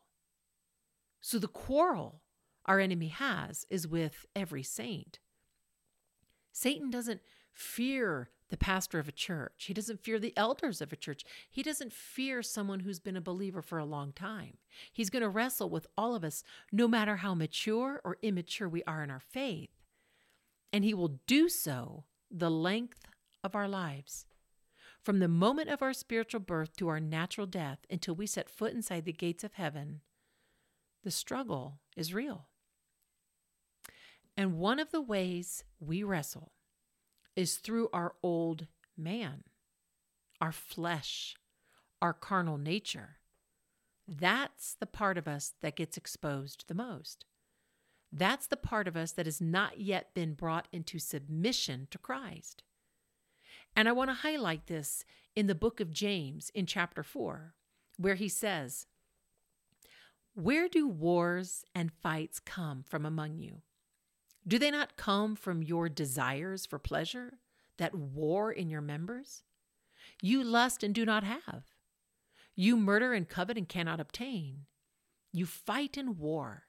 So 1.22 1.40
the 1.40 1.48
quarrel 1.48 2.22
our 2.66 2.80
enemy 2.80 3.08
has 3.08 3.66
is 3.70 3.88
with 3.88 4.26
every 4.36 4.64
saint. 4.64 5.20
Satan 6.52 6.90
doesn't 6.90 7.22
fear 7.52 8.30
the 8.50 8.58
pastor 8.58 9.00
of 9.00 9.08
a 9.08 9.12
church. 9.12 9.66
He 9.66 9.74
doesn't 9.74 10.00
fear 10.00 10.20
the 10.20 10.34
elders 10.38 10.80
of 10.80 10.94
a 10.94 10.96
church. 10.96 11.24
He 11.50 11.64
doesn't 11.64 11.92
fear 11.92 12.44
someone 12.44 12.82
who's 12.82 13.00
been 13.00 13.18
a 13.18 13.22
believer 13.22 13.62
for 13.62 13.80
a 13.80 13.86
long 13.86 14.12
time. 14.14 14.58
He's 14.92 15.10
going 15.10 15.24
to 15.24 15.30
wrestle 15.30 15.70
with 15.70 15.88
all 15.98 16.14
of 16.14 16.24
us, 16.24 16.44
no 16.72 16.88
matter 16.88 17.18
how 17.18 17.34
mature 17.34 18.00
or 18.04 18.18
immature 18.22 18.70
we 18.70 18.84
are 18.84 19.04
in 19.04 19.10
our 19.10 19.20
faith 19.20 19.72
and 20.74 20.84
He 20.84 20.94
will 20.94 21.20
do 21.28 21.48
so 21.48 22.04
the 22.30 22.52
length 22.52 23.06
of 23.44 23.56
our 23.56 23.68
lives. 23.68 24.26
From 25.04 25.20
the 25.20 25.28
moment 25.28 25.70
of 25.70 25.82
our 25.82 25.94
spiritual 25.94 26.40
birth 26.40 26.76
to 26.78 26.88
our 26.88 27.00
natural 27.00 27.46
death 27.46 27.80
until 27.90 28.16
we 28.16 28.26
set 28.26 28.50
foot 28.50 28.74
inside 28.74 29.06
the 29.06 29.14
gates 29.14 29.44
of 29.44 29.54
heaven, 29.54 30.02
the 31.04 31.12
struggle 31.12 31.80
is 31.96 32.14
real. 32.14 32.48
And 34.36 34.58
one 34.58 34.80
of 34.80 34.92
the 34.92 35.02
ways 35.02 35.64
we 35.80 36.04
wrestle 36.04 36.54
is 37.36 37.58
through 37.58 37.90
our 37.94 38.14
old 38.24 38.68
man, 38.98 39.44
our 40.42 40.52
flesh, 40.52 41.36
our 42.02 42.14
carnal 42.14 42.58
nature. 42.58 43.18
That's 44.08 44.76
the 44.80 44.86
part 44.86 45.18
of 45.18 45.28
us 45.28 45.54
that 45.62 45.76
gets 45.76 45.98
exposed 45.98 46.66
the 46.68 46.74
most. 46.74 47.26
That's 48.16 48.46
the 48.46 48.58
part 48.58 48.88
of 48.88 48.96
us 48.96 49.12
that 49.14 49.26
has 49.26 49.42
not 49.42 49.80
yet 49.80 50.14
been 50.14 50.36
brought 50.36 50.68
into 50.72 51.00
submission 51.00 51.88
to 51.90 51.98
Christ. 51.98 52.62
And 53.76 53.90
I 53.90 53.92
want 53.92 54.12
to 54.12 54.16
highlight 54.16 54.68
this 54.68 55.04
in 55.36 55.48
the 55.48 55.56
book 55.56 55.80
of 55.80 55.92
James 55.92 56.52
in 56.54 56.68
chapter 56.68 57.02
4, 57.02 57.56
where 57.98 58.14
he 58.14 58.30
says, 58.30 58.86
Where 60.36 60.70
do 60.70 60.88
wars 60.88 61.66
and 61.74 61.92
fights 62.04 62.40
come 62.40 62.84
from 62.88 63.04
among 63.04 63.40
you? 63.40 63.64
Do 64.48 64.60
they 64.60 64.70
not 64.70 64.96
come 64.96 65.36
from 65.36 65.64
your 65.64 65.90
desires 65.90 66.68
for 66.68 66.78
pleasure 66.78 67.40
that 67.78 67.96
war 67.96 68.52
in 68.52 68.70
your 68.70 68.82
members? 68.82 69.42
You 70.22 70.44
lust 70.44 70.84
and 70.84 70.94
do 70.94 71.04
not 71.04 71.24
have. 71.24 71.64
You 72.56 72.78
murder 72.78 73.14
and 73.14 73.28
covet 73.28 73.58
and 73.58 73.68
cannot 73.68 74.00
obtain. 74.00 74.68
You 75.32 75.48
fight 75.48 75.98
and 75.98 76.20
war 76.20 76.66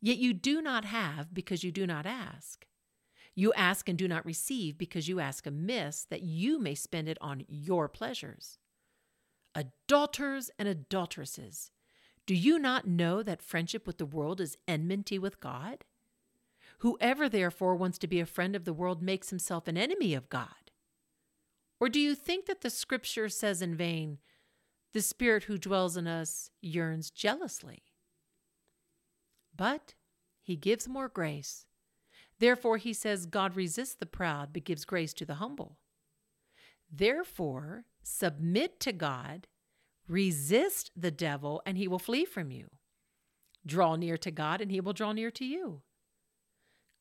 Yet 0.00 0.18
you 0.18 0.32
do 0.32 0.62
not 0.62 0.84
have 0.84 1.34
because 1.34 1.64
you 1.64 1.72
do 1.72 1.86
not 1.86 2.06
ask. 2.06 2.66
You 3.34 3.52
ask 3.52 3.88
and 3.88 3.98
do 3.98 4.08
not 4.08 4.26
receive 4.26 4.78
because 4.78 5.08
you 5.08 5.20
ask 5.20 5.46
amiss, 5.46 6.04
that 6.10 6.22
you 6.22 6.58
may 6.58 6.74
spend 6.74 7.08
it 7.08 7.18
on 7.20 7.44
your 7.48 7.88
pleasures. 7.88 8.58
Adulterers 9.54 10.50
and 10.58 10.68
adulteresses, 10.68 11.70
do 12.26 12.34
you 12.34 12.58
not 12.58 12.86
know 12.86 13.22
that 13.22 13.42
friendship 13.42 13.86
with 13.86 13.98
the 13.98 14.06
world 14.06 14.40
is 14.40 14.58
enmity 14.66 15.18
with 15.18 15.40
God? 15.40 15.84
Whoever 16.80 17.28
therefore 17.28 17.74
wants 17.74 17.98
to 17.98 18.06
be 18.06 18.20
a 18.20 18.26
friend 18.26 18.54
of 18.54 18.64
the 18.64 18.72
world 18.72 19.02
makes 19.02 19.30
himself 19.30 19.66
an 19.66 19.76
enemy 19.76 20.14
of 20.14 20.28
God. 20.28 20.70
Or 21.80 21.88
do 21.88 22.00
you 22.00 22.14
think 22.14 22.46
that 22.46 22.60
the 22.60 22.70
scripture 22.70 23.28
says 23.28 23.62
in 23.62 23.74
vain, 23.74 24.18
the 24.92 25.00
Spirit 25.00 25.44
who 25.44 25.58
dwells 25.58 25.96
in 25.96 26.06
us 26.06 26.50
yearns 26.60 27.10
jealously? 27.10 27.82
But 29.58 29.94
he 30.42 30.56
gives 30.56 30.88
more 30.88 31.08
grace. 31.08 31.66
Therefore, 32.38 32.78
he 32.78 32.94
says, 32.94 33.26
God 33.26 33.54
resists 33.56 33.96
the 33.96 34.06
proud, 34.06 34.54
but 34.54 34.64
gives 34.64 34.86
grace 34.86 35.12
to 35.14 35.26
the 35.26 35.34
humble. 35.34 35.76
Therefore, 36.90 37.84
submit 38.02 38.80
to 38.80 38.92
God, 38.92 39.48
resist 40.08 40.90
the 40.96 41.10
devil, 41.10 41.60
and 41.66 41.76
he 41.76 41.86
will 41.86 41.98
flee 41.98 42.24
from 42.24 42.50
you. 42.50 42.70
Draw 43.66 43.96
near 43.96 44.16
to 44.16 44.30
God, 44.30 44.62
and 44.62 44.70
he 44.70 44.80
will 44.80 44.94
draw 44.94 45.12
near 45.12 45.30
to 45.32 45.44
you. 45.44 45.82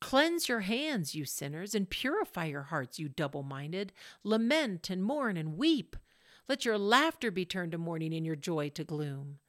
Cleanse 0.02 0.50
your 0.50 0.60
hands, 0.62 1.16
you 1.16 1.24
sinners, 1.26 1.74
and 1.74 1.90
purify 1.90 2.46
your 2.46 2.64
hearts, 2.64 3.00
you 3.00 3.08
double 3.08 3.44
minded. 3.44 3.94
Lament 4.24 4.90
and 4.90 5.04
mourn 5.04 5.38
and 5.38 5.58
weep. 5.58 5.96
Let 6.50 6.66
your 6.66 6.78
laughter 6.78 7.32
be 7.32 7.46
turned 7.46 7.72
to 7.72 7.78
mourning 7.78 8.14
and 8.14 8.26
your 8.26 8.36
joy 8.36 8.70
to 8.70 8.84
gloom. 8.84 9.40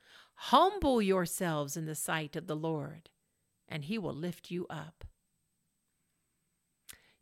Humble 0.43 1.03
yourselves 1.03 1.77
in 1.77 1.87
the 1.87 1.97
sight 1.97 2.37
of 2.37 2.47
the 2.47 2.55
Lord, 2.55 3.11
and 3.69 3.85
he 3.85 3.99
will 3.99 4.15
lift 4.15 4.53
you 4.53 4.67
up. 4.71 5.05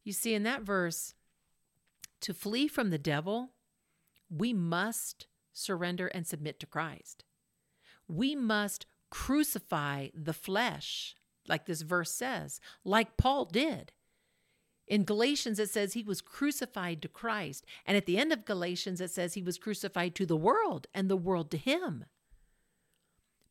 You 0.04 0.12
see, 0.12 0.34
in 0.34 0.42
that 0.42 0.62
verse, 0.62 1.14
to 2.20 2.34
flee 2.34 2.68
from 2.68 2.90
the 2.90 2.98
devil, 2.98 3.52
we 4.28 4.52
must 4.52 5.28
surrender 5.52 6.08
and 6.08 6.26
submit 6.26 6.60
to 6.60 6.66
Christ. 6.66 7.24
We 8.06 8.36
must 8.36 8.84
crucify 9.10 10.08
the 10.14 10.34
flesh, 10.34 11.16
like 11.48 11.64
this 11.64 11.80
verse 11.80 12.12
says, 12.12 12.60
like 12.84 13.16
Paul 13.16 13.46
did. 13.46 13.92
In 14.86 15.04
Galatians, 15.04 15.58
it 15.58 15.70
says 15.70 15.94
he 15.94 16.02
was 16.02 16.20
crucified 16.20 17.00
to 17.00 17.08
Christ. 17.08 17.64
And 17.86 17.96
at 17.96 18.04
the 18.04 18.18
end 18.18 18.30
of 18.32 18.44
Galatians, 18.44 19.00
it 19.00 19.10
says 19.10 19.34
he 19.34 19.42
was 19.42 19.58
crucified 19.58 20.14
to 20.16 20.26
the 20.26 20.36
world 20.36 20.86
and 20.94 21.08
the 21.08 21.16
world 21.16 21.50
to 21.52 21.56
him. 21.56 22.04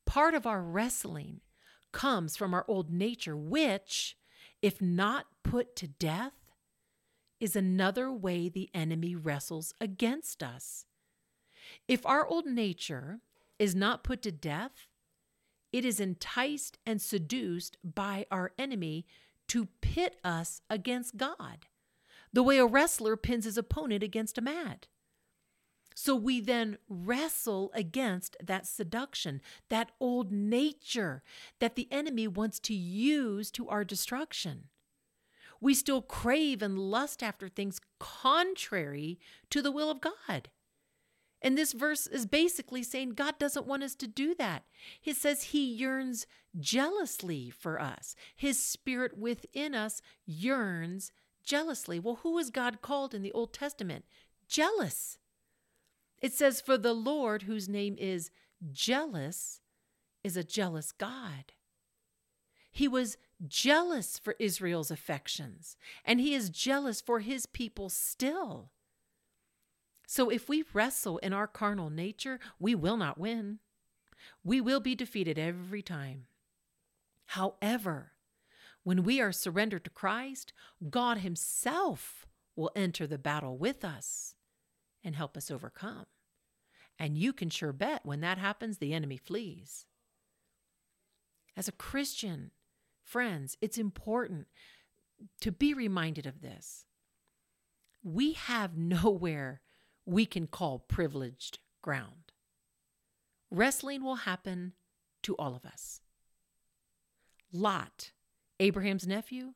Part 0.05 0.33
of 0.33 0.45
our 0.45 0.61
wrestling 0.61 1.41
comes 1.91 2.35
from 2.37 2.53
our 2.53 2.65
old 2.67 2.91
nature, 2.91 3.35
which, 3.35 4.17
if 4.61 4.81
not 4.81 5.25
put 5.43 5.75
to 5.77 5.87
death, 5.87 6.33
is 7.39 7.55
another 7.55 8.11
way 8.11 8.49
the 8.49 8.69
enemy 8.73 9.15
wrestles 9.15 9.73
against 9.81 10.41
us. 10.41 10.85
If 11.87 12.05
our 12.05 12.25
old 12.25 12.45
nature 12.45 13.19
is 13.59 13.75
not 13.75 14.03
put 14.03 14.21
to 14.23 14.31
death, 14.31 14.87
it 15.71 15.83
is 15.83 15.99
enticed 15.99 16.77
and 16.85 17.01
seduced 17.01 17.77
by 17.83 18.25
our 18.31 18.51
enemy 18.57 19.05
to 19.49 19.67
pit 19.81 20.17
us 20.23 20.61
against 20.69 21.17
God, 21.17 21.65
the 22.31 22.43
way 22.43 22.57
a 22.57 22.65
wrestler 22.65 23.17
pins 23.17 23.45
his 23.45 23.57
opponent 23.57 24.03
against 24.03 24.37
a 24.37 24.41
mat. 24.41 24.87
So 25.95 26.13
we 26.13 26.41
then 26.41 26.77
wrestle 26.89 27.71
against 27.73 28.35
that 28.43 28.67
seduction, 28.67 29.41
that 29.69 29.91
old 29.99 30.29
nature 30.31 31.23
that 31.59 31.75
the 31.75 31.87
enemy 31.89 32.27
wants 32.27 32.59
to 32.59 32.73
use 32.73 33.49
to 33.51 33.69
our 33.69 33.85
destruction. 33.85 34.65
We 35.61 35.73
still 35.73 36.01
crave 36.01 36.61
and 36.61 36.77
lust 36.77 37.23
after 37.23 37.47
things 37.47 37.79
contrary 37.97 39.19
to 39.49 39.61
the 39.61 39.71
will 39.71 39.89
of 39.89 40.01
God. 40.01 40.49
And 41.41 41.57
this 41.57 41.71
verse 41.71 42.07
is 42.07 42.25
basically 42.25 42.83
saying 42.83 43.11
God 43.11 43.39
doesn't 43.39 43.67
want 43.67 43.83
us 43.83 43.95
to 43.95 44.07
do 44.07 44.35
that. 44.35 44.63
He 44.99 45.13
says 45.13 45.43
He 45.43 45.63
yearns 45.63 46.27
jealously 46.59 47.49
for 47.49 47.79
us, 47.79 48.15
His 48.35 48.61
spirit 48.61 49.17
within 49.17 49.73
us 49.73 50.01
yearns 50.25 51.13
jealously. 51.43 51.99
Well, 51.99 52.19
who 52.23 52.37
is 52.37 52.49
God 52.49 52.81
called 52.81 53.13
in 53.13 53.21
the 53.21 53.31
Old 53.31 53.53
Testament? 53.53 54.03
Jealous. 54.49 55.19
It 56.25 56.33
says, 56.33 56.59
For 56.59 56.75
the 56.75 56.95
Lord, 56.95 57.43
whose 57.43 57.69
name 57.69 57.97
is 57.99 58.31
jealous, 58.71 59.61
is 60.23 60.35
a 60.35 60.43
jealous 60.43 60.91
God. 60.91 61.53
He 62.71 62.87
was 62.87 63.17
jealous 63.47 64.17
for 64.17 64.35
Israel's 64.39 64.89
affections, 64.89 65.77
and 66.03 66.19
he 66.19 66.33
is 66.33 66.49
jealous 66.49 66.99
for 66.99 67.19
his 67.19 67.45
people 67.45 67.89
still. 67.89 68.71
So 70.07 70.31
if 70.31 70.49
we 70.49 70.63
wrestle 70.73 71.19
in 71.19 71.31
our 71.31 71.45
carnal 71.45 71.91
nature, 71.91 72.39
we 72.59 72.73
will 72.73 72.97
not 72.97 73.19
win. 73.19 73.59
We 74.43 74.59
will 74.59 74.79
be 74.79 74.95
defeated 74.95 75.37
every 75.37 75.83
time. 75.83 76.25
However, 77.27 78.13
when 78.81 79.03
we 79.03 79.21
are 79.21 79.31
surrendered 79.31 79.83
to 79.83 79.91
Christ, 79.91 80.53
God 80.89 81.19
Himself 81.19 82.25
will 82.55 82.71
enter 82.75 83.05
the 83.05 83.19
battle 83.19 83.59
with 83.59 83.85
us 83.85 84.33
and 85.03 85.15
help 85.15 85.37
us 85.37 85.51
overcome. 85.51 86.07
And 86.97 87.17
you 87.17 87.33
can 87.33 87.49
sure 87.49 87.73
bet 87.73 88.05
when 88.05 88.21
that 88.21 88.37
happens, 88.37 88.77
the 88.77 88.93
enemy 88.93 89.17
flees. 89.17 89.85
As 91.57 91.67
a 91.67 91.73
Christian, 91.73 92.51
friends, 93.03 93.57
it's 93.61 93.77
important 93.77 94.47
to 95.41 95.51
be 95.51 95.73
reminded 95.73 96.25
of 96.25 96.41
this. 96.41 96.85
We 98.03 98.33
have 98.33 98.77
nowhere 98.77 99.61
we 100.05 100.25
can 100.25 100.47
call 100.47 100.79
privileged 100.79 101.59
ground. 101.81 102.31
Wrestling 103.49 104.03
will 104.03 104.15
happen 104.15 104.73
to 105.23 105.35
all 105.35 105.55
of 105.55 105.65
us. 105.65 106.01
Lot, 107.51 108.11
Abraham's 108.59 109.07
nephew, 109.07 109.53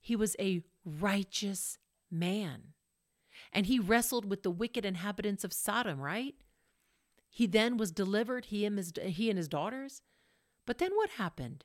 he 0.00 0.16
was 0.16 0.36
a 0.38 0.62
righteous 0.84 1.78
man. 2.10 2.74
And 3.52 3.66
he 3.66 3.78
wrestled 3.78 4.28
with 4.28 4.42
the 4.42 4.50
wicked 4.50 4.84
inhabitants 4.84 5.44
of 5.44 5.52
Sodom, 5.52 6.00
right? 6.00 6.34
He 7.30 7.46
then 7.46 7.76
was 7.76 7.92
delivered, 7.92 8.46
he 8.46 8.64
and 8.66 8.76
his, 8.76 8.92
he 9.00 9.30
and 9.30 9.38
his 9.38 9.48
daughters. 9.48 10.02
But 10.66 10.78
then 10.78 10.92
what 10.94 11.10
happened? 11.10 11.64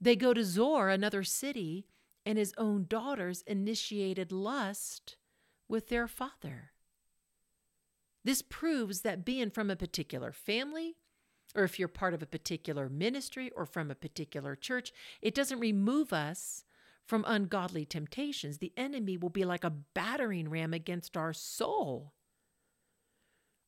They 0.00 0.16
go 0.16 0.34
to 0.34 0.44
Zoar, 0.44 0.90
another 0.90 1.24
city, 1.24 1.86
and 2.24 2.38
his 2.38 2.54
own 2.58 2.86
daughters 2.88 3.42
initiated 3.46 4.30
lust 4.32 5.16
with 5.68 5.88
their 5.88 6.06
father. 6.06 6.72
This 8.24 8.42
proves 8.42 9.00
that 9.00 9.24
being 9.24 9.50
from 9.50 9.70
a 9.70 9.76
particular 9.76 10.32
family, 10.32 10.96
or 11.54 11.64
if 11.64 11.78
you're 11.78 11.88
part 11.88 12.14
of 12.14 12.22
a 12.22 12.26
particular 12.26 12.88
ministry 12.88 13.50
or 13.56 13.66
from 13.66 13.90
a 13.90 13.96
particular 13.96 14.54
church, 14.54 14.92
it 15.20 15.34
doesn't 15.34 15.58
remove 15.58 16.12
us 16.12 16.64
from 17.04 17.24
ungodly 17.26 17.84
temptations. 17.84 18.58
The 18.58 18.72
enemy 18.76 19.16
will 19.16 19.30
be 19.30 19.44
like 19.44 19.64
a 19.64 19.70
battering 19.70 20.48
ram 20.48 20.72
against 20.72 21.16
our 21.16 21.32
soul. 21.32 22.12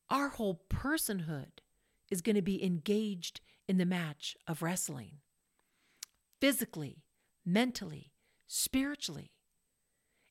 Our 0.09 0.29
whole 0.29 0.61
personhood 0.69 1.59
is 2.09 2.21
going 2.21 2.35
to 2.35 2.41
be 2.41 2.63
engaged 2.63 3.41
in 3.67 3.77
the 3.77 3.85
match 3.85 4.37
of 4.47 4.61
wrestling 4.61 5.19
physically, 6.39 7.03
mentally, 7.45 8.11
spiritually. 8.45 9.31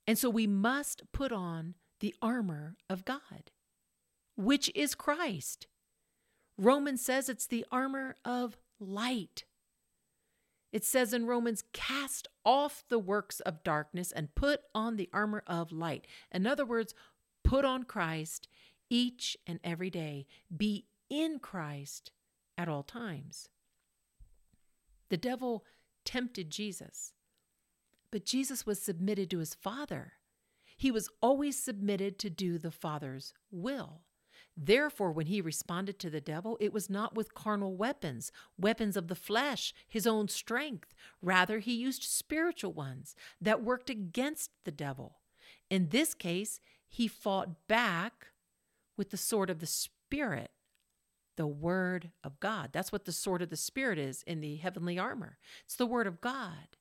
And 0.07 0.19
so 0.19 0.31
we 0.31 0.47
must 0.47 1.11
put 1.13 1.33
on 1.33 1.75
the 2.01 2.15
armor 2.23 2.77
of 2.89 3.05
God 3.05 3.51
which 4.37 4.71
is 4.75 4.95
Christ. 4.95 5.67
Romans 6.57 7.05
says 7.05 7.29
it's 7.29 7.47
the 7.47 7.65
armor 7.71 8.17
of 8.25 8.57
light. 8.79 9.45
It 10.73 10.85
says 10.85 11.13
in 11.13 11.27
Romans, 11.27 11.63
cast 11.73 12.27
off 12.45 12.85
the 12.89 12.99
works 12.99 13.41
of 13.41 13.63
darkness 13.63 14.11
and 14.11 14.35
put 14.35 14.61
on 14.75 14.97
the 14.97 15.09
armor 15.13 15.43
of 15.47 15.73
light. 15.73 16.07
In 16.33 16.47
other 16.47 16.67
words, 16.67 16.95
put 17.45 17.65
on 17.65 17.85
Christ 17.85 18.49
each 18.95 19.37
and 19.45 19.59
every 19.65 19.91
day. 19.91 20.25
Be 20.57 20.87
in 21.11 21.41
Christ 21.41 22.13
at 22.57 22.69
all 22.69 22.85
times. 22.85 23.49
The 25.09 25.17
devil 25.17 25.65
tempted 26.05 26.49
Jesus, 26.49 27.13
but 28.13 28.25
Jesus 28.25 28.65
was 28.65 28.81
submitted 28.81 29.31
to 29.31 29.41
his 29.41 29.53
Father. 29.53 30.13
He 30.77 30.93
was 30.93 31.09
always 31.21 31.61
submitted 31.61 32.21
to 32.21 32.31
do 32.31 32.57
the 32.57 32.71
Father's 32.71 33.35
will. 33.51 34.03
Therefore, 34.57 35.11
when 35.11 35.27
he 35.27 35.41
responded 35.41 35.99
to 35.99 36.11
the 36.11 36.21
devil, 36.21 36.57
it 36.61 36.73
was 36.73 36.89
not 36.89 37.17
with 37.17 37.35
carnal 37.35 37.75
weapons, 37.75 38.31
weapons 38.57 38.97
of 38.97 39.09
the 39.09 39.17
flesh, 39.17 39.75
his 39.89 40.07
own 40.07 40.29
strength. 40.29 40.95
Rather, 41.21 41.59
he 41.59 41.75
used 41.75 42.05
spiritual 42.05 42.73
ones 42.73 43.17
that 43.41 43.65
worked 43.65 43.91
against 43.91 44.53
the 44.65 44.71
devil. 44.71 45.17
In 45.69 45.89
this 45.89 46.15
case, 46.15 46.61
he 46.87 47.09
fought 47.09 47.67
back 47.67 48.29
with 48.97 49.11
the 49.11 49.17
sword 49.17 49.51
of 49.51 49.61
the 49.61 49.67
Spirit, 49.67 50.51
the 51.37 51.47
Word 51.47 52.11
of 52.23 52.41
God. 52.41 52.71
That's 52.73 52.93
what 52.93 53.05
the 53.05 53.13
sword 53.13 53.43
of 53.43 53.51
the 53.51 53.57
Spirit 53.57 53.99
is 53.99 54.23
in 54.23 54.41
the 54.41 54.57
heavenly 54.57 54.99
armor. 54.99 55.39
It's 55.65 55.77
the 55.77 55.87
Word 55.87 56.07
of 56.07 56.21
God. 56.21 56.77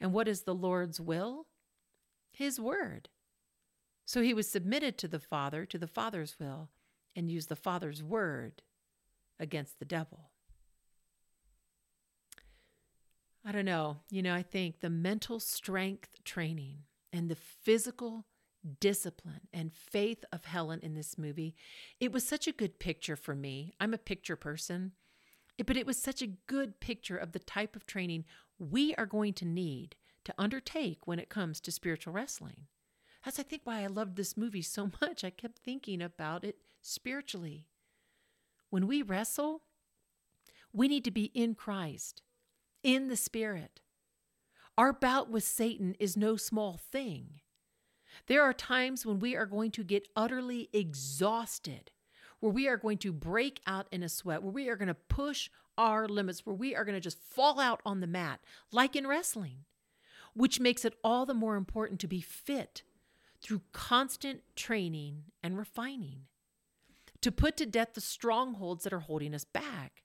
And 0.00 0.12
what 0.12 0.28
is 0.28 0.42
the 0.42 0.54
Lord's 0.54 1.00
will? 1.00 1.46
His 2.32 2.60
Word. 2.60 3.08
So 4.04 4.20
he 4.20 4.34
was 4.34 4.50
submitted 4.50 4.98
to 4.98 5.08
the 5.08 5.18
Father, 5.18 5.64
to 5.66 5.78
the 5.78 5.86
Father's 5.86 6.36
will, 6.38 6.68
and 7.16 7.30
used 7.30 7.48
the 7.48 7.56
Father's 7.56 8.02
word 8.02 8.62
against 9.38 9.78
the 9.78 9.84
devil. 9.84 10.30
I 13.44 13.52
don't 13.52 13.64
know. 13.64 13.98
You 14.10 14.22
know, 14.22 14.34
I 14.34 14.42
think 14.42 14.80
the 14.80 14.90
mental 14.90 15.38
strength 15.38 16.22
training 16.24 16.78
and 17.12 17.30
the 17.30 17.36
physical 17.36 18.26
discipline 18.80 19.48
and 19.52 19.72
faith 19.72 20.24
of 20.32 20.44
Helen 20.44 20.80
in 20.82 20.94
this 20.94 21.18
movie, 21.18 21.54
it 22.00 22.12
was 22.12 22.26
such 22.26 22.46
a 22.46 22.52
good 22.52 22.78
picture 22.78 23.16
for 23.16 23.34
me. 23.34 23.74
I'm 23.80 23.94
a 23.94 23.98
picture 23.98 24.36
person. 24.36 24.92
But 25.64 25.76
it 25.76 25.86
was 25.86 26.02
such 26.02 26.20
a 26.20 26.26
good 26.26 26.80
picture 26.80 27.16
of 27.16 27.32
the 27.32 27.38
type 27.38 27.76
of 27.76 27.86
training 27.86 28.24
we 28.58 28.94
are 28.96 29.06
going 29.06 29.34
to 29.34 29.44
need 29.44 29.96
to 30.24 30.34
undertake 30.38 31.06
when 31.06 31.18
it 31.18 31.28
comes 31.28 31.60
to 31.60 31.70
spiritual 31.70 32.12
wrestling. 32.12 32.66
That's, 33.24 33.38
I 33.38 33.42
think, 33.42 33.62
why 33.64 33.82
I 33.82 33.86
loved 33.86 34.16
this 34.16 34.36
movie 34.36 34.62
so 34.62 34.90
much. 35.00 35.24
I 35.24 35.30
kept 35.30 35.58
thinking 35.58 36.02
about 36.02 36.44
it 36.44 36.56
spiritually. 36.82 37.66
When 38.70 38.86
we 38.86 39.02
wrestle, 39.02 39.62
we 40.72 40.88
need 40.88 41.04
to 41.04 41.10
be 41.10 41.26
in 41.34 41.54
Christ, 41.54 42.22
in 42.82 43.08
the 43.08 43.16
Spirit. 43.16 43.80
Our 44.76 44.92
bout 44.92 45.30
with 45.30 45.44
Satan 45.44 45.94
is 46.00 46.16
no 46.16 46.36
small 46.36 46.76
thing. 46.76 47.40
There 48.26 48.42
are 48.42 48.52
times 48.52 49.04
when 49.04 49.18
we 49.18 49.36
are 49.36 49.46
going 49.46 49.70
to 49.72 49.84
get 49.84 50.08
utterly 50.16 50.68
exhausted, 50.72 51.90
where 52.40 52.52
we 52.52 52.68
are 52.68 52.76
going 52.76 52.98
to 52.98 53.12
break 53.12 53.60
out 53.66 53.86
in 53.90 54.02
a 54.02 54.08
sweat, 54.08 54.42
where 54.42 54.52
we 54.52 54.68
are 54.68 54.76
going 54.76 54.88
to 54.88 54.94
push 54.94 55.50
our 55.76 56.08
limits, 56.08 56.46
where 56.46 56.54
we 56.54 56.74
are 56.74 56.84
going 56.84 56.94
to 56.94 57.00
just 57.00 57.18
fall 57.18 57.58
out 57.58 57.80
on 57.84 58.00
the 58.00 58.06
mat, 58.06 58.40
like 58.70 58.94
in 58.94 59.06
wrestling, 59.06 59.64
which 60.34 60.60
makes 60.60 60.84
it 60.84 60.94
all 61.02 61.26
the 61.26 61.34
more 61.34 61.56
important 61.56 62.00
to 62.00 62.06
be 62.06 62.20
fit 62.20 62.82
through 63.42 63.62
constant 63.72 64.42
training 64.56 65.24
and 65.42 65.58
refining, 65.58 66.22
to 67.20 67.32
put 67.32 67.56
to 67.56 67.66
death 67.66 67.94
the 67.94 68.00
strongholds 68.00 68.84
that 68.84 68.92
are 68.92 69.00
holding 69.00 69.34
us 69.34 69.44
back. 69.44 70.03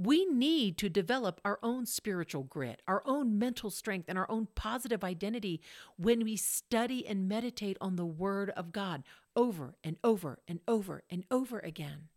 We 0.00 0.26
need 0.26 0.78
to 0.78 0.88
develop 0.88 1.40
our 1.44 1.58
own 1.60 1.84
spiritual 1.84 2.44
grit, 2.44 2.82
our 2.86 3.02
own 3.04 3.36
mental 3.36 3.68
strength, 3.68 4.08
and 4.08 4.16
our 4.16 4.30
own 4.30 4.46
positive 4.54 5.02
identity 5.02 5.60
when 5.96 6.22
we 6.22 6.36
study 6.36 7.04
and 7.04 7.28
meditate 7.28 7.76
on 7.80 7.96
the 7.96 8.06
Word 8.06 8.50
of 8.50 8.70
God 8.70 9.02
over 9.34 9.74
and 9.82 9.96
over 10.04 10.38
and 10.46 10.60
over 10.68 11.02
and 11.10 11.24
over 11.32 11.58
again. 11.58 12.10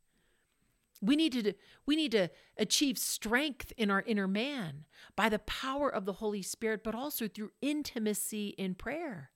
We 1.01 1.15
need 1.15 1.31
to 1.33 1.53
we 1.87 1.95
need 1.95 2.11
to 2.11 2.29
achieve 2.55 2.99
strength 2.99 3.73
in 3.75 3.89
our 3.89 4.03
inner 4.05 4.27
man 4.27 4.85
by 5.15 5.27
the 5.29 5.39
power 5.39 5.89
of 5.89 6.05
the 6.05 6.13
Holy 6.13 6.43
Spirit, 6.43 6.83
but 6.83 6.93
also 6.93 7.27
through 7.27 7.49
intimacy 7.63 8.49
in 8.59 8.75
prayer. 8.75 9.31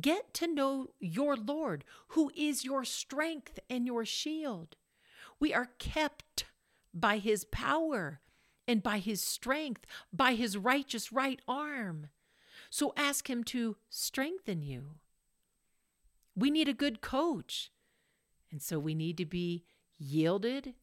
Get 0.00 0.32
to 0.34 0.46
know 0.46 0.88
your 0.98 1.36
Lord, 1.36 1.84
who 2.08 2.32
is 2.34 2.64
your 2.64 2.86
strength 2.86 3.58
and 3.68 3.86
your 3.86 4.06
shield. 4.06 4.76
We 5.38 5.52
are 5.52 5.68
kept 5.78 6.46
by 6.94 7.18
his 7.18 7.44
power 7.44 8.20
and 8.66 8.82
by 8.82 8.98
his 8.98 9.20
strength, 9.20 9.84
by 10.12 10.34
his 10.34 10.56
righteous 10.56 11.12
right 11.12 11.40
arm. 11.46 12.08
So 12.70 12.92
ask 12.96 13.28
him 13.28 13.44
to 13.44 13.76
strengthen 13.90 14.62
you. 14.62 14.96
We 16.36 16.50
need 16.50 16.68
a 16.68 16.74
good 16.74 17.00
coach. 17.00 17.70
And 18.50 18.62
so 18.62 18.78
we 18.78 18.94
need 18.94 19.16
to 19.18 19.26
be 19.26 19.64
yielded 19.98 20.74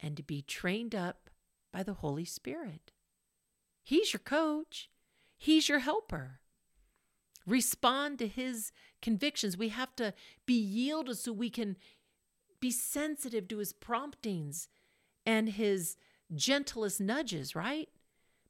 and 0.00 0.16
to 0.16 0.22
be 0.22 0.42
trained 0.42 0.94
up 0.94 1.30
by 1.72 1.82
the 1.82 1.94
Holy 1.94 2.24
Spirit. 2.24 2.92
He's 3.82 4.12
your 4.12 4.20
coach, 4.20 4.90
He's 5.36 5.68
your 5.68 5.80
helper. 5.80 6.40
Respond 7.46 8.18
to 8.20 8.26
His 8.26 8.72
convictions. 9.02 9.58
We 9.58 9.68
have 9.68 9.94
to 9.96 10.14
be 10.46 10.54
yielded 10.54 11.18
so 11.18 11.32
we 11.32 11.50
can 11.50 11.76
be 12.60 12.70
sensitive 12.70 13.46
to 13.48 13.58
His 13.58 13.72
promptings 13.72 14.68
and 15.26 15.50
his 15.50 15.96
gentlest 16.34 17.00
nudges, 17.00 17.54
right? 17.54 17.88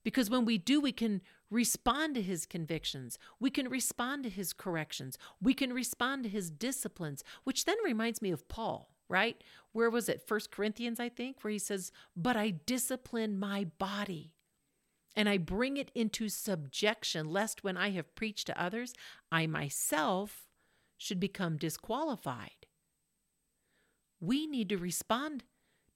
Because 0.03 0.29
when 0.29 0.45
we 0.45 0.59
do, 0.59 0.81
we 0.81 0.93
can 0.93 1.23
respond 1.51 2.15
to 2.15 2.23
his 2.23 2.47
convictions. 2.47 3.19
We 3.41 3.51
can 3.51 3.69
respond 3.69 4.25
to 4.25 4.31
his 4.31 4.53
corrections. 4.53 5.17
We 5.41 5.55
can 5.55 5.73
respond 5.73 6.25
to 6.25 6.29
his 6.29 6.51
disciplines, 6.51 7.25
which 7.45 7.65
then 7.65 7.77
reminds 7.85 8.21
me 8.21 8.31
of 8.31 8.49
Paul, 8.49 8.91
right? 9.09 9.43
Where 9.73 9.91
was 9.91 10.09
it? 10.09 10.27
First 10.27 10.51
Corinthians, 10.51 11.01
I 11.01 11.09
think, 11.09 11.43
where 11.43 11.53
he 11.53 11.59
says, 11.59 11.91
But 12.17 12.37
I 12.37 12.51
discipline 12.51 13.39
my 13.39 13.65
body 13.79 14.35
and 15.17 15.29
I 15.29 15.39
bring 15.39 15.77
it 15.77 15.91
into 15.95 16.29
subjection, 16.29 17.31
lest 17.31 17.63
when 17.63 17.77
I 17.77 17.91
have 17.91 18.15
preached 18.15 18.49
to 18.49 18.61
others, 18.61 18.95
I 19.31 19.47
myself 19.47 20.49
should 20.99 21.21
become 21.21 21.57
disqualified. 21.57 22.67
We 24.21 24.47
need 24.47 24.69
to 24.71 24.77
respond 24.79 25.45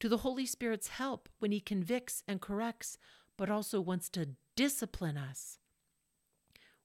to 0.00 0.08
the 0.08 0.18
Holy 0.18 0.46
Spirit's 0.46 0.88
help 0.88 1.28
when 1.38 1.52
He 1.52 1.60
convicts 1.60 2.22
and 2.26 2.40
corrects, 2.40 2.98
but 3.36 3.50
also 3.50 3.80
wants 3.80 4.08
to 4.10 4.30
discipline 4.56 5.16
us. 5.16 5.58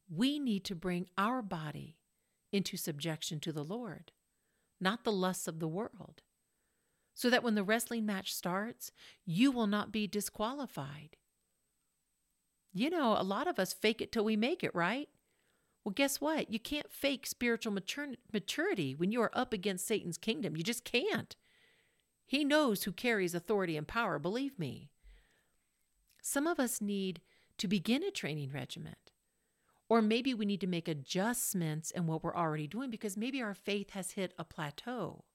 We 0.10 0.40
need 0.40 0.64
to 0.66 0.76
bring 0.76 1.08
our 1.18 1.42
body 1.42 1.98
into 2.52 2.78
subjection 2.78 3.40
to 3.40 3.52
the 3.52 3.64
Lord, 3.64 4.12
not 4.80 5.04
the 5.04 5.12
lusts 5.12 5.48
of 5.48 5.60
the 5.60 5.68
world, 5.68 6.22
so 7.16 7.30
that 7.30 7.44
when 7.44 7.56
the 7.56 7.64
wrestling 7.64 8.06
match 8.06 8.34
starts, 8.34 8.92
you 9.26 9.52
will 9.52 9.68
not 9.68 9.92
be 9.92 10.08
disqualified. 10.08 11.18
You 12.74 12.90
know, 12.90 13.16
a 13.18 13.24
lot 13.24 13.48
of 13.48 13.60
us 13.60 13.74
fake 13.74 14.02
it 14.02 14.12
till 14.12 14.26
we 14.26 14.36
make 14.36 14.64
it, 14.64 14.74
right? 14.74 15.10
Well, 15.84 15.94
guess 15.94 16.22
what? 16.22 16.52
You 16.52 16.60
can't 16.60 16.92
fake 16.92 17.28
spiritual 17.28 17.74
maturity 17.74 18.96
when 18.96 19.12
you 19.12 19.22
are 19.22 19.32
up 19.34 19.54
against 19.54 19.86
Satan's 19.86 20.18
kingdom. 20.18 20.56
You 20.56 20.64
just 20.64 20.84
can't. 20.84 21.36
He 22.34 22.44
knows 22.44 22.82
who 22.82 22.92
carries 22.92 23.36
authority 23.36 23.78
and 23.78 23.88
power, 23.88 24.18
believe 24.18 24.58
me. 24.58 24.90
Some 26.24 26.48
of 26.48 26.60
us 26.60 26.82
need 26.82 27.22
to 27.60 27.68
begin 27.68 28.02
a 28.02 28.10
training 28.10 28.50
regiment. 28.52 29.12
Or 29.88 30.02
maybe 30.02 30.34
we 30.34 30.48
need 30.48 30.62
to 30.62 30.66
make 30.66 30.88
adjustments 30.88 31.92
in 31.92 32.08
what 32.08 32.24
we're 32.24 32.36
already 32.36 32.66
doing 32.66 32.90
because 32.90 33.16
maybe 33.16 33.40
our 33.40 33.54
faith 33.54 33.92
has 33.92 34.14
hit 34.14 34.34
a 34.40 34.44
plateau. 34.44 35.26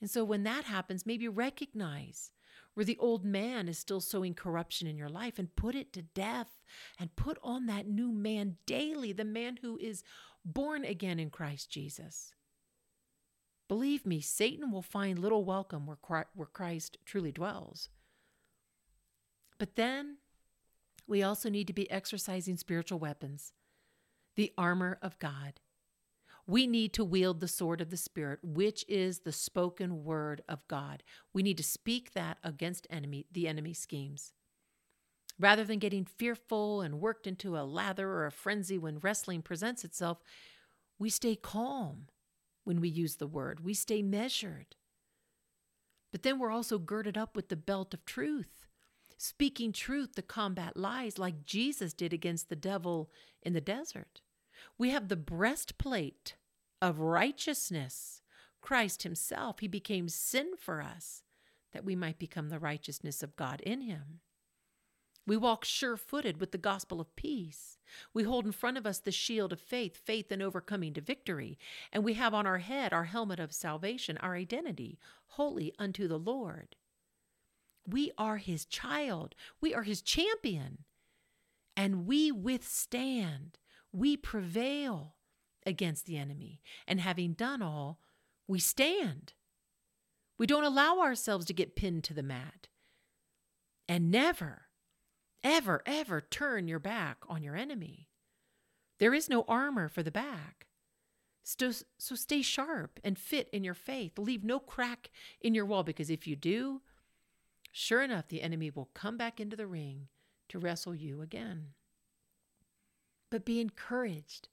And 0.00 0.08
so 0.08 0.22
when 0.22 0.44
that 0.44 0.62
happens, 0.62 1.04
maybe 1.04 1.26
recognize 1.26 2.30
where 2.74 2.86
the 2.86 2.98
old 2.98 3.24
man 3.24 3.66
is 3.66 3.76
still 3.76 4.00
sowing 4.00 4.34
corruption 4.34 4.86
in 4.86 4.96
your 4.96 5.08
life 5.08 5.36
and 5.36 5.56
put 5.56 5.74
it 5.74 5.92
to 5.94 6.02
death 6.02 6.60
and 6.96 7.16
put 7.16 7.38
on 7.42 7.66
that 7.66 7.88
new 7.88 8.12
man 8.12 8.58
daily, 8.66 9.12
the 9.12 9.24
man 9.24 9.58
who 9.62 9.76
is 9.78 10.04
born 10.44 10.84
again 10.84 11.18
in 11.18 11.28
Christ 11.28 11.72
Jesus. 11.72 12.35
Believe 13.68 14.06
me, 14.06 14.20
Satan 14.20 14.70
will 14.70 14.82
find 14.82 15.18
little 15.18 15.44
welcome 15.44 15.86
where 15.86 16.46
Christ 16.46 16.98
truly 17.04 17.32
dwells. 17.32 17.88
But 19.58 19.74
then 19.74 20.18
we 21.06 21.22
also 21.22 21.48
need 21.48 21.66
to 21.66 21.72
be 21.72 21.90
exercising 21.90 22.56
spiritual 22.56 22.98
weapons, 22.98 23.52
the 24.36 24.52
armor 24.56 24.98
of 25.02 25.18
God. 25.18 25.60
We 26.46 26.68
need 26.68 26.92
to 26.92 27.04
wield 27.04 27.40
the 27.40 27.48
sword 27.48 27.80
of 27.80 27.90
the 27.90 27.96
Spirit, 27.96 28.38
which 28.42 28.84
is 28.86 29.20
the 29.20 29.32
spoken 29.32 30.04
word 30.04 30.42
of 30.48 30.66
God. 30.68 31.02
We 31.32 31.42
need 31.42 31.56
to 31.56 31.64
speak 31.64 32.12
that 32.12 32.38
against 32.44 32.86
enemy, 32.88 33.26
the 33.32 33.48
enemy's 33.48 33.80
schemes. 33.80 34.32
Rather 35.40 35.64
than 35.64 35.80
getting 35.80 36.04
fearful 36.04 36.82
and 36.82 37.00
worked 37.00 37.26
into 37.26 37.58
a 37.58 37.64
lather 37.64 38.08
or 38.08 38.26
a 38.26 38.32
frenzy 38.32 38.78
when 38.78 39.00
wrestling 39.00 39.42
presents 39.42 39.84
itself, 39.84 40.22
we 40.98 41.10
stay 41.10 41.34
calm 41.34 42.06
when 42.66 42.80
we 42.80 42.88
use 42.88 43.16
the 43.16 43.28
word. 43.28 43.64
We 43.64 43.74
stay 43.74 44.02
measured. 44.02 44.74
But 46.10 46.24
then 46.24 46.38
we're 46.38 46.50
also 46.50 46.78
girded 46.78 47.16
up 47.16 47.36
with 47.36 47.48
the 47.48 47.56
belt 47.56 47.94
of 47.94 48.04
truth, 48.04 48.66
speaking 49.16 49.72
truth 49.72 50.16
to 50.16 50.22
combat 50.22 50.76
lies 50.76 51.16
like 51.16 51.44
Jesus 51.44 51.92
did 51.92 52.12
against 52.12 52.48
the 52.48 52.56
devil 52.56 53.08
in 53.40 53.52
the 53.52 53.60
desert. 53.60 54.20
We 54.76 54.90
have 54.90 55.06
the 55.08 55.16
breastplate 55.16 56.34
of 56.82 56.98
righteousness. 56.98 58.20
Christ 58.60 59.04
Himself, 59.04 59.60
He 59.60 59.68
became 59.68 60.08
sin 60.08 60.52
for 60.58 60.82
us 60.82 61.22
that 61.72 61.84
we 61.84 61.94
might 61.94 62.18
become 62.18 62.48
the 62.48 62.58
righteousness 62.58 63.22
of 63.22 63.36
God 63.36 63.60
in 63.60 63.82
Him. 63.82 64.20
We 65.26 65.36
walk 65.36 65.64
sure 65.64 65.96
footed 65.96 66.40
with 66.40 66.52
the 66.52 66.58
gospel 66.58 67.00
of 67.00 67.14
peace. 67.16 67.78
We 68.14 68.22
hold 68.22 68.46
in 68.46 68.52
front 68.52 68.78
of 68.78 68.86
us 68.86 68.98
the 68.98 69.10
shield 69.10 69.52
of 69.52 69.60
faith, 69.60 69.96
faith 69.96 70.30
in 70.30 70.40
overcoming 70.40 70.94
to 70.94 71.00
victory. 71.00 71.58
And 71.92 72.04
we 72.04 72.14
have 72.14 72.32
on 72.32 72.46
our 72.46 72.58
head 72.58 72.92
our 72.92 73.04
helmet 73.04 73.40
of 73.40 73.52
salvation, 73.52 74.18
our 74.18 74.36
identity, 74.36 74.98
holy 75.26 75.72
unto 75.78 76.06
the 76.06 76.18
Lord. 76.18 76.76
We 77.86 78.12
are 78.16 78.36
his 78.36 78.64
child, 78.64 79.34
we 79.60 79.74
are 79.74 79.82
his 79.82 80.00
champion. 80.00 80.84
And 81.76 82.06
we 82.06 82.32
withstand, 82.32 83.58
we 83.92 84.16
prevail 84.16 85.16
against 85.66 86.06
the 86.06 86.16
enemy. 86.16 86.62
And 86.86 87.00
having 87.00 87.32
done 87.32 87.60
all, 87.60 87.98
we 88.46 88.60
stand. 88.60 89.34
We 90.38 90.46
don't 90.46 90.64
allow 90.64 91.00
ourselves 91.00 91.46
to 91.46 91.52
get 91.52 91.76
pinned 91.76 92.04
to 92.04 92.14
the 92.14 92.22
mat. 92.22 92.68
And 93.88 94.10
never 94.10 94.65
ever, 95.46 95.80
ever 95.86 96.20
turn 96.20 96.66
your 96.66 96.80
back 96.80 97.18
on 97.28 97.42
your 97.42 97.54
enemy. 97.54 98.08
There 98.98 99.14
is 99.14 99.28
no 99.28 99.44
armor 99.46 99.88
for 99.88 100.02
the 100.02 100.10
back. 100.10 100.66
So, 101.44 101.70
so 101.98 102.16
stay 102.16 102.42
sharp 102.42 102.98
and 103.04 103.16
fit 103.16 103.48
in 103.52 103.62
your 103.62 103.74
faith. 103.74 104.18
Leave 104.18 104.42
no 104.42 104.58
crack 104.58 105.10
in 105.40 105.54
your 105.54 105.64
wall 105.64 105.84
because 105.84 106.10
if 106.10 106.26
you 106.26 106.34
do, 106.34 106.82
sure 107.70 108.02
enough, 108.02 108.26
the 108.26 108.42
enemy 108.42 108.70
will 108.70 108.90
come 108.92 109.16
back 109.16 109.38
into 109.38 109.56
the 109.56 109.68
ring 109.68 110.08
to 110.48 110.58
wrestle 110.58 110.94
you 110.94 111.22
again. 111.22 111.68
But 113.30 113.44
be 113.44 113.60
encouraged. 113.60 114.48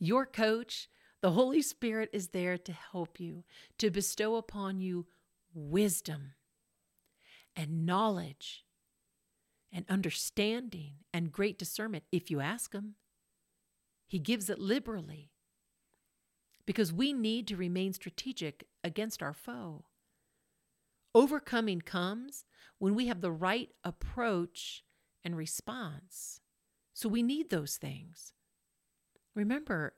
Your 0.00 0.26
coach, 0.26 0.88
the 1.20 1.32
Holy 1.32 1.62
Spirit, 1.62 2.10
is 2.12 2.28
there 2.28 2.58
to 2.58 2.72
help 2.72 3.20
you, 3.20 3.44
to 3.78 3.90
bestow 3.90 4.34
upon 4.34 4.80
you 4.80 5.06
wisdom 5.54 6.32
and 7.54 7.86
knowledge 7.86 8.64
and 9.72 9.84
understanding 9.88 10.94
and 11.12 11.32
great 11.32 11.58
discernment 11.58 12.04
if 12.10 12.30
you 12.30 12.40
ask 12.40 12.72
Him. 12.72 12.96
He 14.06 14.18
gives 14.18 14.50
it 14.50 14.58
liberally 14.58 15.30
because 16.66 16.92
we 16.92 17.12
need 17.12 17.46
to 17.48 17.56
remain 17.56 17.92
strategic 17.92 18.64
against 18.82 19.22
our 19.22 19.32
foe. 19.32 19.84
Overcoming 21.14 21.80
comes 21.80 22.44
when 22.78 22.94
we 22.94 23.06
have 23.06 23.20
the 23.20 23.32
right 23.32 23.70
approach 23.84 24.84
and 25.24 25.36
response. 25.36 26.40
So 26.94 27.08
we 27.08 27.22
need 27.22 27.50
those 27.50 27.76
things. 27.76 28.32
Remember, 29.34 29.94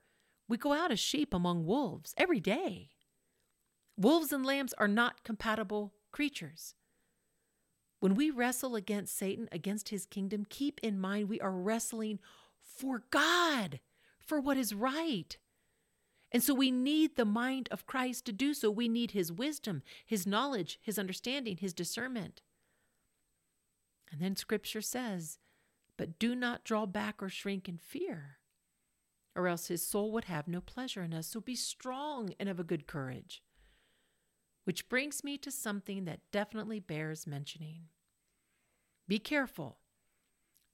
we 0.47 0.57
go 0.57 0.73
out 0.73 0.91
as 0.91 0.99
sheep 0.99 1.33
among 1.33 1.65
wolves 1.65 2.13
every 2.17 2.39
day. 2.39 2.89
Wolves 3.97 4.31
and 4.31 4.45
lambs 4.45 4.73
are 4.73 4.87
not 4.87 5.23
compatible 5.23 5.93
creatures. 6.11 6.73
When 8.03 8.15
we 8.15 8.31
wrestle 8.31 8.75
against 8.75 9.17
Satan, 9.17 9.47
against 9.53 9.87
his 9.87 10.05
kingdom, 10.05 10.45
keep 10.49 10.81
in 10.83 10.99
mind 10.99 11.29
we 11.29 11.39
are 11.39 11.53
wrestling 11.53 12.19
for 12.61 13.03
God, 13.11 13.79
for 14.19 14.41
what 14.41 14.57
is 14.57 14.73
right. 14.73 15.37
And 16.29 16.43
so 16.43 16.53
we 16.53 16.69
need 16.69 17.15
the 17.15 17.23
mind 17.23 17.69
of 17.71 17.85
Christ 17.85 18.25
to 18.25 18.33
do 18.33 18.53
so. 18.53 18.69
We 18.69 18.89
need 18.89 19.11
his 19.11 19.31
wisdom, 19.31 19.83
his 20.05 20.27
knowledge, 20.27 20.79
his 20.81 20.99
understanding, 20.99 21.55
his 21.55 21.73
discernment. 21.73 22.41
And 24.11 24.19
then 24.19 24.35
scripture 24.35 24.81
says, 24.81 25.39
But 25.95 26.19
do 26.19 26.35
not 26.35 26.65
draw 26.65 26.85
back 26.85 27.23
or 27.23 27.29
shrink 27.29 27.69
in 27.69 27.77
fear, 27.77 28.39
or 29.33 29.47
else 29.47 29.67
his 29.67 29.81
soul 29.81 30.11
would 30.11 30.25
have 30.25 30.45
no 30.45 30.59
pleasure 30.59 31.03
in 31.03 31.13
us. 31.13 31.27
So 31.27 31.39
be 31.39 31.55
strong 31.55 32.33
and 32.37 32.49
of 32.49 32.59
a 32.59 32.65
good 32.65 32.85
courage. 32.85 33.41
Which 34.63 34.87
brings 34.87 35.23
me 35.23 35.37
to 35.39 35.51
something 35.51 36.05
that 36.05 36.31
definitely 36.31 36.79
bears 36.79 37.27
mentioning. 37.27 37.83
Be 39.07 39.19
careful 39.19 39.77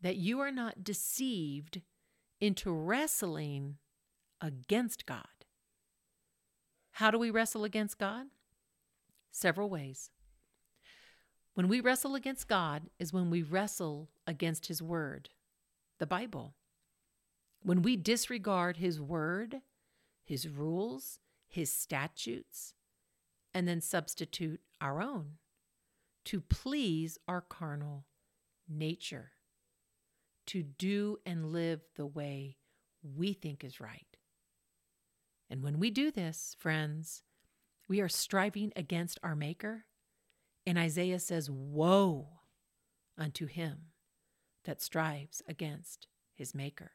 that 0.01 0.17
you 0.17 0.39
are 0.39 0.51
not 0.51 0.83
deceived 0.83 1.81
into 2.39 2.71
wrestling 2.71 3.77
against 4.41 5.05
God. 5.05 5.25
How 6.93 7.11
do 7.11 7.17
we 7.17 7.31
wrestle 7.31 7.63
against 7.63 7.97
God? 7.97 8.27
Several 9.31 9.69
ways. 9.69 10.11
When 11.53 11.67
we 11.67 11.81
wrestle 11.81 12.15
against 12.15 12.47
God 12.47 12.83
is 12.99 13.11
when 13.11 13.29
we 13.29 13.41
wrestle 13.41 14.09
against 14.25 14.67
His 14.67 14.81
Word, 14.81 15.29
the 15.97 16.05
Bible. 16.05 16.55
When 17.61 17.81
we 17.81 17.97
disregard 17.97 18.77
His 18.77 19.01
Word, 19.01 19.61
His 20.23 20.47
rules, 20.47 21.19
His 21.47 21.71
statutes, 21.71 22.73
and 23.53 23.67
then 23.67 23.81
substitute 23.81 24.61
our 24.81 25.01
own 25.01 25.37
to 26.25 26.41
please 26.41 27.17
our 27.27 27.41
carnal 27.41 28.05
nature, 28.67 29.31
to 30.47 30.61
do 30.61 31.17
and 31.25 31.51
live 31.51 31.81
the 31.95 32.05
way 32.05 32.57
we 33.01 33.33
think 33.33 33.63
is 33.63 33.79
right. 33.79 34.17
And 35.49 35.63
when 35.63 35.79
we 35.79 35.89
do 35.89 36.11
this, 36.11 36.55
friends, 36.59 37.23
we 37.87 38.01
are 38.01 38.09
striving 38.09 38.71
against 38.75 39.19
our 39.23 39.35
Maker. 39.35 39.85
And 40.67 40.77
Isaiah 40.77 41.19
says, 41.19 41.49
Woe 41.49 42.27
unto 43.17 43.47
him 43.47 43.87
that 44.65 44.81
strives 44.81 45.41
against 45.47 46.07
his 46.35 46.53
Maker. 46.53 46.91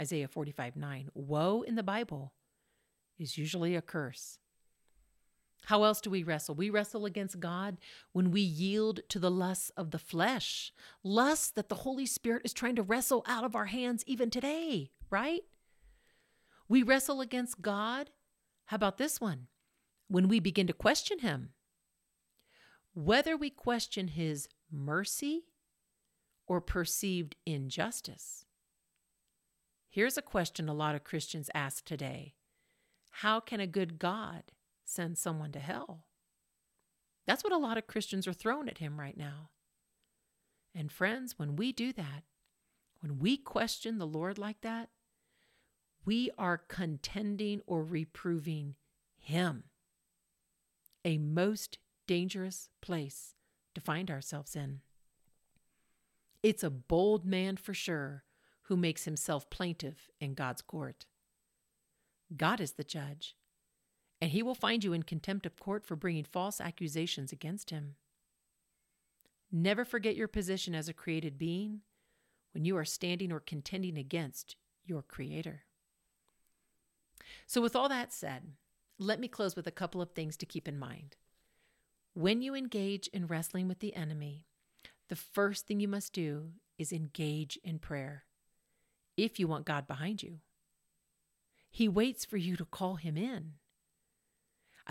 Isaiah 0.00 0.28
45 0.28 0.76
9. 0.76 1.10
Woe 1.12 1.60
in 1.60 1.74
the 1.74 1.82
Bible 1.82 2.32
is 3.18 3.36
usually 3.36 3.76
a 3.76 3.82
curse. 3.82 4.38
How 5.66 5.84
else 5.84 6.00
do 6.00 6.10
we 6.10 6.22
wrestle? 6.22 6.54
We 6.54 6.70
wrestle 6.70 7.06
against 7.06 7.40
God 7.40 7.76
when 8.12 8.30
we 8.30 8.40
yield 8.40 9.00
to 9.08 9.18
the 9.18 9.30
lusts 9.30 9.70
of 9.76 9.90
the 9.90 9.98
flesh, 9.98 10.72
lusts 11.04 11.50
that 11.50 11.68
the 11.68 11.76
Holy 11.76 12.06
Spirit 12.06 12.42
is 12.44 12.52
trying 12.52 12.76
to 12.76 12.82
wrestle 12.82 13.24
out 13.26 13.44
of 13.44 13.54
our 13.54 13.66
hands 13.66 14.02
even 14.06 14.30
today, 14.30 14.90
right? 15.10 15.42
We 16.68 16.82
wrestle 16.82 17.20
against 17.20 17.62
God. 17.62 18.10
How 18.66 18.76
about 18.76 18.98
this 18.98 19.20
one? 19.20 19.48
When 20.08 20.28
we 20.28 20.40
begin 20.40 20.66
to 20.66 20.72
question 20.72 21.20
Him, 21.20 21.50
whether 22.94 23.36
we 23.36 23.50
question 23.50 24.08
His 24.08 24.48
mercy 24.72 25.44
or 26.50 26.60
perceived 26.60 27.36
injustice. 27.46 28.44
Here's 29.88 30.18
a 30.18 30.22
question 30.22 30.68
a 30.68 30.74
lot 30.74 30.96
of 30.96 31.04
Christians 31.04 31.48
ask 31.54 31.84
today 31.84 32.34
How 33.10 33.38
can 33.38 33.60
a 33.60 33.68
good 33.68 34.00
God 34.00 34.42
send 34.90 35.18
someone 35.18 35.52
to 35.52 35.58
hell? 35.58 36.04
That's 37.26 37.44
what 37.44 37.52
a 37.52 37.58
lot 37.58 37.78
of 37.78 37.86
Christians 37.86 38.26
are 38.26 38.32
throwing 38.32 38.68
at 38.68 38.78
Him 38.78 38.98
right 38.98 39.16
now. 39.16 39.50
And 40.74 40.90
friends, 40.90 41.38
when 41.38 41.56
we 41.56 41.72
do 41.72 41.92
that, 41.92 42.24
when 43.00 43.18
we 43.18 43.36
question 43.36 43.98
the 43.98 44.06
Lord 44.06 44.38
like 44.38 44.60
that, 44.62 44.90
we 46.04 46.30
are 46.38 46.58
contending 46.58 47.60
or 47.66 47.84
reproving 47.84 48.74
Him. 49.18 49.64
A 51.04 51.18
most 51.18 51.78
dangerous 52.06 52.68
place 52.80 53.34
to 53.74 53.80
find 53.80 54.10
ourselves 54.10 54.56
in. 54.56 54.80
It's 56.42 56.64
a 56.64 56.70
bold 56.70 57.24
man 57.24 57.56
for 57.56 57.74
sure 57.74 58.24
who 58.62 58.76
makes 58.76 59.04
himself 59.04 59.50
plaintiff 59.50 60.08
in 60.20 60.34
God's 60.34 60.62
court. 60.62 61.06
God 62.36 62.60
is 62.60 62.72
the 62.72 62.84
judge, 62.84 63.36
and 64.20 64.30
he 64.30 64.42
will 64.42 64.54
find 64.54 64.84
you 64.84 64.92
in 64.92 65.02
contempt 65.02 65.46
of 65.46 65.58
court 65.58 65.86
for 65.86 65.96
bringing 65.96 66.24
false 66.24 66.60
accusations 66.60 67.32
against 67.32 67.70
him. 67.70 67.96
Never 69.50 69.84
forget 69.84 70.16
your 70.16 70.28
position 70.28 70.74
as 70.74 70.88
a 70.88 70.92
created 70.92 71.38
being 71.38 71.80
when 72.52 72.64
you 72.64 72.76
are 72.76 72.84
standing 72.84 73.32
or 73.32 73.40
contending 73.40 73.96
against 73.96 74.56
your 74.84 75.02
Creator. 75.02 75.62
So, 77.46 77.60
with 77.60 77.76
all 77.76 77.88
that 77.88 78.12
said, 78.12 78.52
let 78.98 79.20
me 79.20 79.28
close 79.28 79.56
with 79.56 79.66
a 79.66 79.72
couple 79.72 80.02
of 80.02 80.10
things 80.10 80.36
to 80.38 80.46
keep 80.46 80.68
in 80.68 80.78
mind. 80.78 81.16
When 82.12 82.42
you 82.42 82.54
engage 82.54 83.06
in 83.08 83.26
wrestling 83.26 83.68
with 83.68 83.78
the 83.78 83.94
enemy, 83.94 84.46
the 85.08 85.16
first 85.16 85.66
thing 85.66 85.80
you 85.80 85.88
must 85.88 86.12
do 86.12 86.50
is 86.78 86.92
engage 86.92 87.58
in 87.64 87.78
prayer 87.78 88.24
if 89.16 89.38
you 89.38 89.46
want 89.46 89.64
God 89.64 89.86
behind 89.86 90.22
you. 90.22 90.38
He 91.70 91.88
waits 91.88 92.24
for 92.24 92.36
you 92.36 92.56
to 92.56 92.64
call 92.64 92.96
him 92.96 93.16
in. 93.16 93.54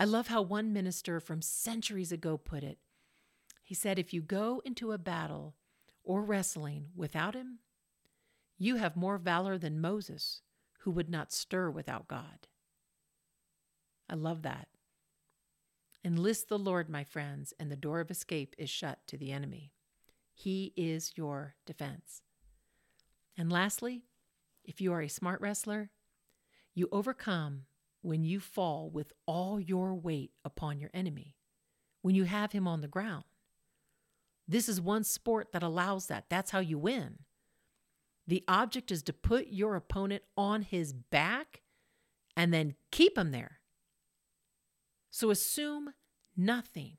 I 0.00 0.04
love 0.04 0.28
how 0.28 0.40
one 0.40 0.72
minister 0.72 1.20
from 1.20 1.42
centuries 1.42 2.10
ago 2.10 2.38
put 2.38 2.64
it. 2.64 2.78
He 3.62 3.74
said, 3.74 3.98
If 3.98 4.14
you 4.14 4.22
go 4.22 4.62
into 4.64 4.92
a 4.92 4.98
battle 4.98 5.56
or 6.02 6.22
wrestling 6.22 6.86
without 6.96 7.34
him, 7.34 7.58
you 8.56 8.76
have 8.76 8.96
more 8.96 9.18
valor 9.18 9.58
than 9.58 9.78
Moses, 9.78 10.40
who 10.80 10.90
would 10.90 11.10
not 11.10 11.34
stir 11.34 11.68
without 11.68 12.08
God. 12.08 12.48
I 14.08 14.14
love 14.14 14.40
that. 14.40 14.68
Enlist 16.02 16.48
the 16.48 16.58
Lord, 16.58 16.88
my 16.88 17.04
friends, 17.04 17.52
and 17.60 17.70
the 17.70 17.76
door 17.76 18.00
of 18.00 18.10
escape 18.10 18.56
is 18.56 18.70
shut 18.70 19.00
to 19.06 19.18
the 19.18 19.32
enemy. 19.32 19.74
He 20.32 20.72
is 20.78 21.12
your 21.14 21.56
defense. 21.66 22.22
And 23.36 23.52
lastly, 23.52 24.04
if 24.64 24.80
you 24.80 24.94
are 24.94 25.02
a 25.02 25.08
smart 25.08 25.42
wrestler, 25.42 25.90
you 26.72 26.88
overcome 26.90 27.66
when 28.02 28.24
you 28.24 28.40
fall 28.40 28.90
with 28.90 29.12
all 29.26 29.60
your 29.60 29.94
weight 29.94 30.32
upon 30.44 30.80
your 30.80 30.90
enemy, 30.94 31.36
when 32.02 32.14
you 32.14 32.24
have 32.24 32.52
him 32.52 32.66
on 32.66 32.80
the 32.80 32.88
ground. 32.88 33.24
This 34.48 34.68
is 34.68 34.80
one 34.80 35.04
sport 35.04 35.52
that 35.52 35.62
allows 35.62 36.06
that. 36.06 36.24
That's 36.28 36.50
how 36.50 36.58
you 36.58 36.78
win. 36.78 37.20
The 38.26 38.44
object 38.48 38.90
is 38.90 39.02
to 39.04 39.12
put 39.12 39.48
your 39.48 39.76
opponent 39.76 40.22
on 40.36 40.62
his 40.62 40.92
back 40.92 41.62
and 42.36 42.52
then 42.52 42.74
keep 42.90 43.16
him 43.18 43.32
there. 43.32 43.60
So 45.10 45.30
assume 45.30 45.94
nothing. 46.36 46.96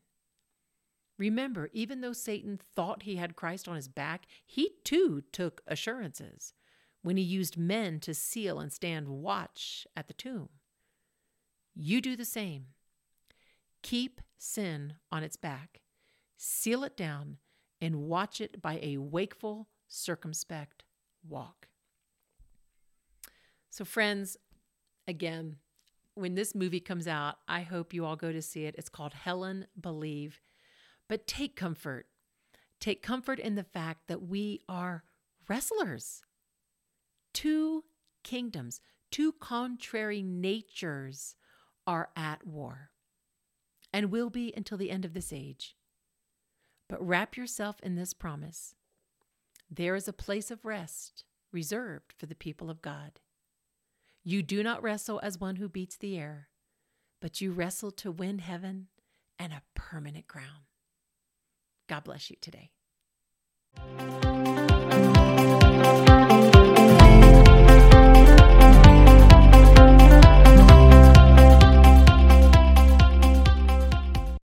Remember, 1.18 1.70
even 1.72 2.02
though 2.02 2.14
Satan 2.14 2.60
thought 2.76 3.04
he 3.04 3.16
had 3.16 3.36
Christ 3.36 3.68
on 3.68 3.76
his 3.76 3.88
back, 3.88 4.26
he 4.46 4.72
too 4.84 5.24
took 5.32 5.62
assurances 5.68 6.54
when 7.02 7.18
he 7.18 7.24
used 7.24 7.58
men 7.58 8.00
to 8.02 8.14
seal 8.14 8.60
and 8.60 8.72
stand 8.72 9.08
watch 9.08 9.86
at 9.96 10.08
the 10.08 10.14
tomb. 10.14 10.50
You 11.73 12.01
do 12.01 12.15
the 12.15 12.25
same. 12.25 12.67
Keep 13.81 14.21
sin 14.38 14.95
on 15.12 15.23
its 15.23 15.38
back, 15.38 15.81
seal 16.38 16.84
it 16.84 16.97
down, 16.97 17.38
and 17.79 18.03
watch 18.03 18.41
it 18.41 18.62
by 18.62 18.79
a 18.81 18.97
wakeful, 18.97 19.69
circumspect 19.88 20.84
walk. 21.27 21.67
So, 23.69 23.86
friends, 23.86 24.38
again, 25.07 25.57
when 26.15 26.36
this 26.36 26.53
movie 26.53 26.79
comes 26.79 27.07
out, 27.07 27.38
I 27.47 27.62
hope 27.62 27.93
you 27.93 28.05
all 28.05 28.15
go 28.15 28.31
to 28.31 28.41
see 28.41 28.65
it. 28.65 28.75
It's 28.77 28.89
called 28.89 29.13
Helen 29.13 29.67
Believe. 29.79 30.41
But 31.07 31.25
take 31.25 31.55
comfort. 31.55 32.07
Take 32.79 33.01
comfort 33.01 33.39
in 33.39 33.55
the 33.55 33.63
fact 33.63 34.07
that 34.07 34.23
we 34.23 34.62
are 34.67 35.03
wrestlers. 35.47 36.21
Two 37.34 37.86
kingdoms, 38.23 38.81
two 39.10 39.31
contrary 39.34 40.21
natures 40.21 41.36
are 41.91 42.08
at 42.15 42.47
war 42.47 42.89
and 43.91 44.12
will 44.12 44.30
be 44.30 44.54
until 44.56 44.77
the 44.77 44.89
end 44.89 45.04
of 45.04 45.13
this 45.13 45.34
age. 45.34 45.75
But 46.88 47.06
wrap 47.06 47.36
yourself 47.36 47.82
in 47.84 47.95
this 47.95 48.13
promise 48.13 48.75
there 49.73 49.95
is 49.95 50.08
a 50.08 50.13
place 50.13 50.51
of 50.51 50.65
rest 50.65 51.23
reserved 51.51 52.13
for 52.17 52.27
the 52.27 52.36
people 52.36 52.69
of 52.69 52.82
God. 52.82 53.19
You 54.23 54.41
do 54.41 54.63
not 54.63 54.82
wrestle 54.82 55.19
as 55.23 55.39
one 55.39 55.58
who 55.58 55.69
beats 55.69 55.97
the 55.97 56.17
air, 56.17 56.49
but 57.21 57.39
you 57.39 57.51
wrestle 57.51 57.91
to 57.91 58.12
win 58.12 58.39
heaven 58.39 58.88
and 59.39 59.54
a 59.54 59.62
permanent 59.73 60.27
crown. 60.27 60.65
God 61.88 62.04
bless 62.04 62.30
you 62.30 62.36
today. 62.41 62.71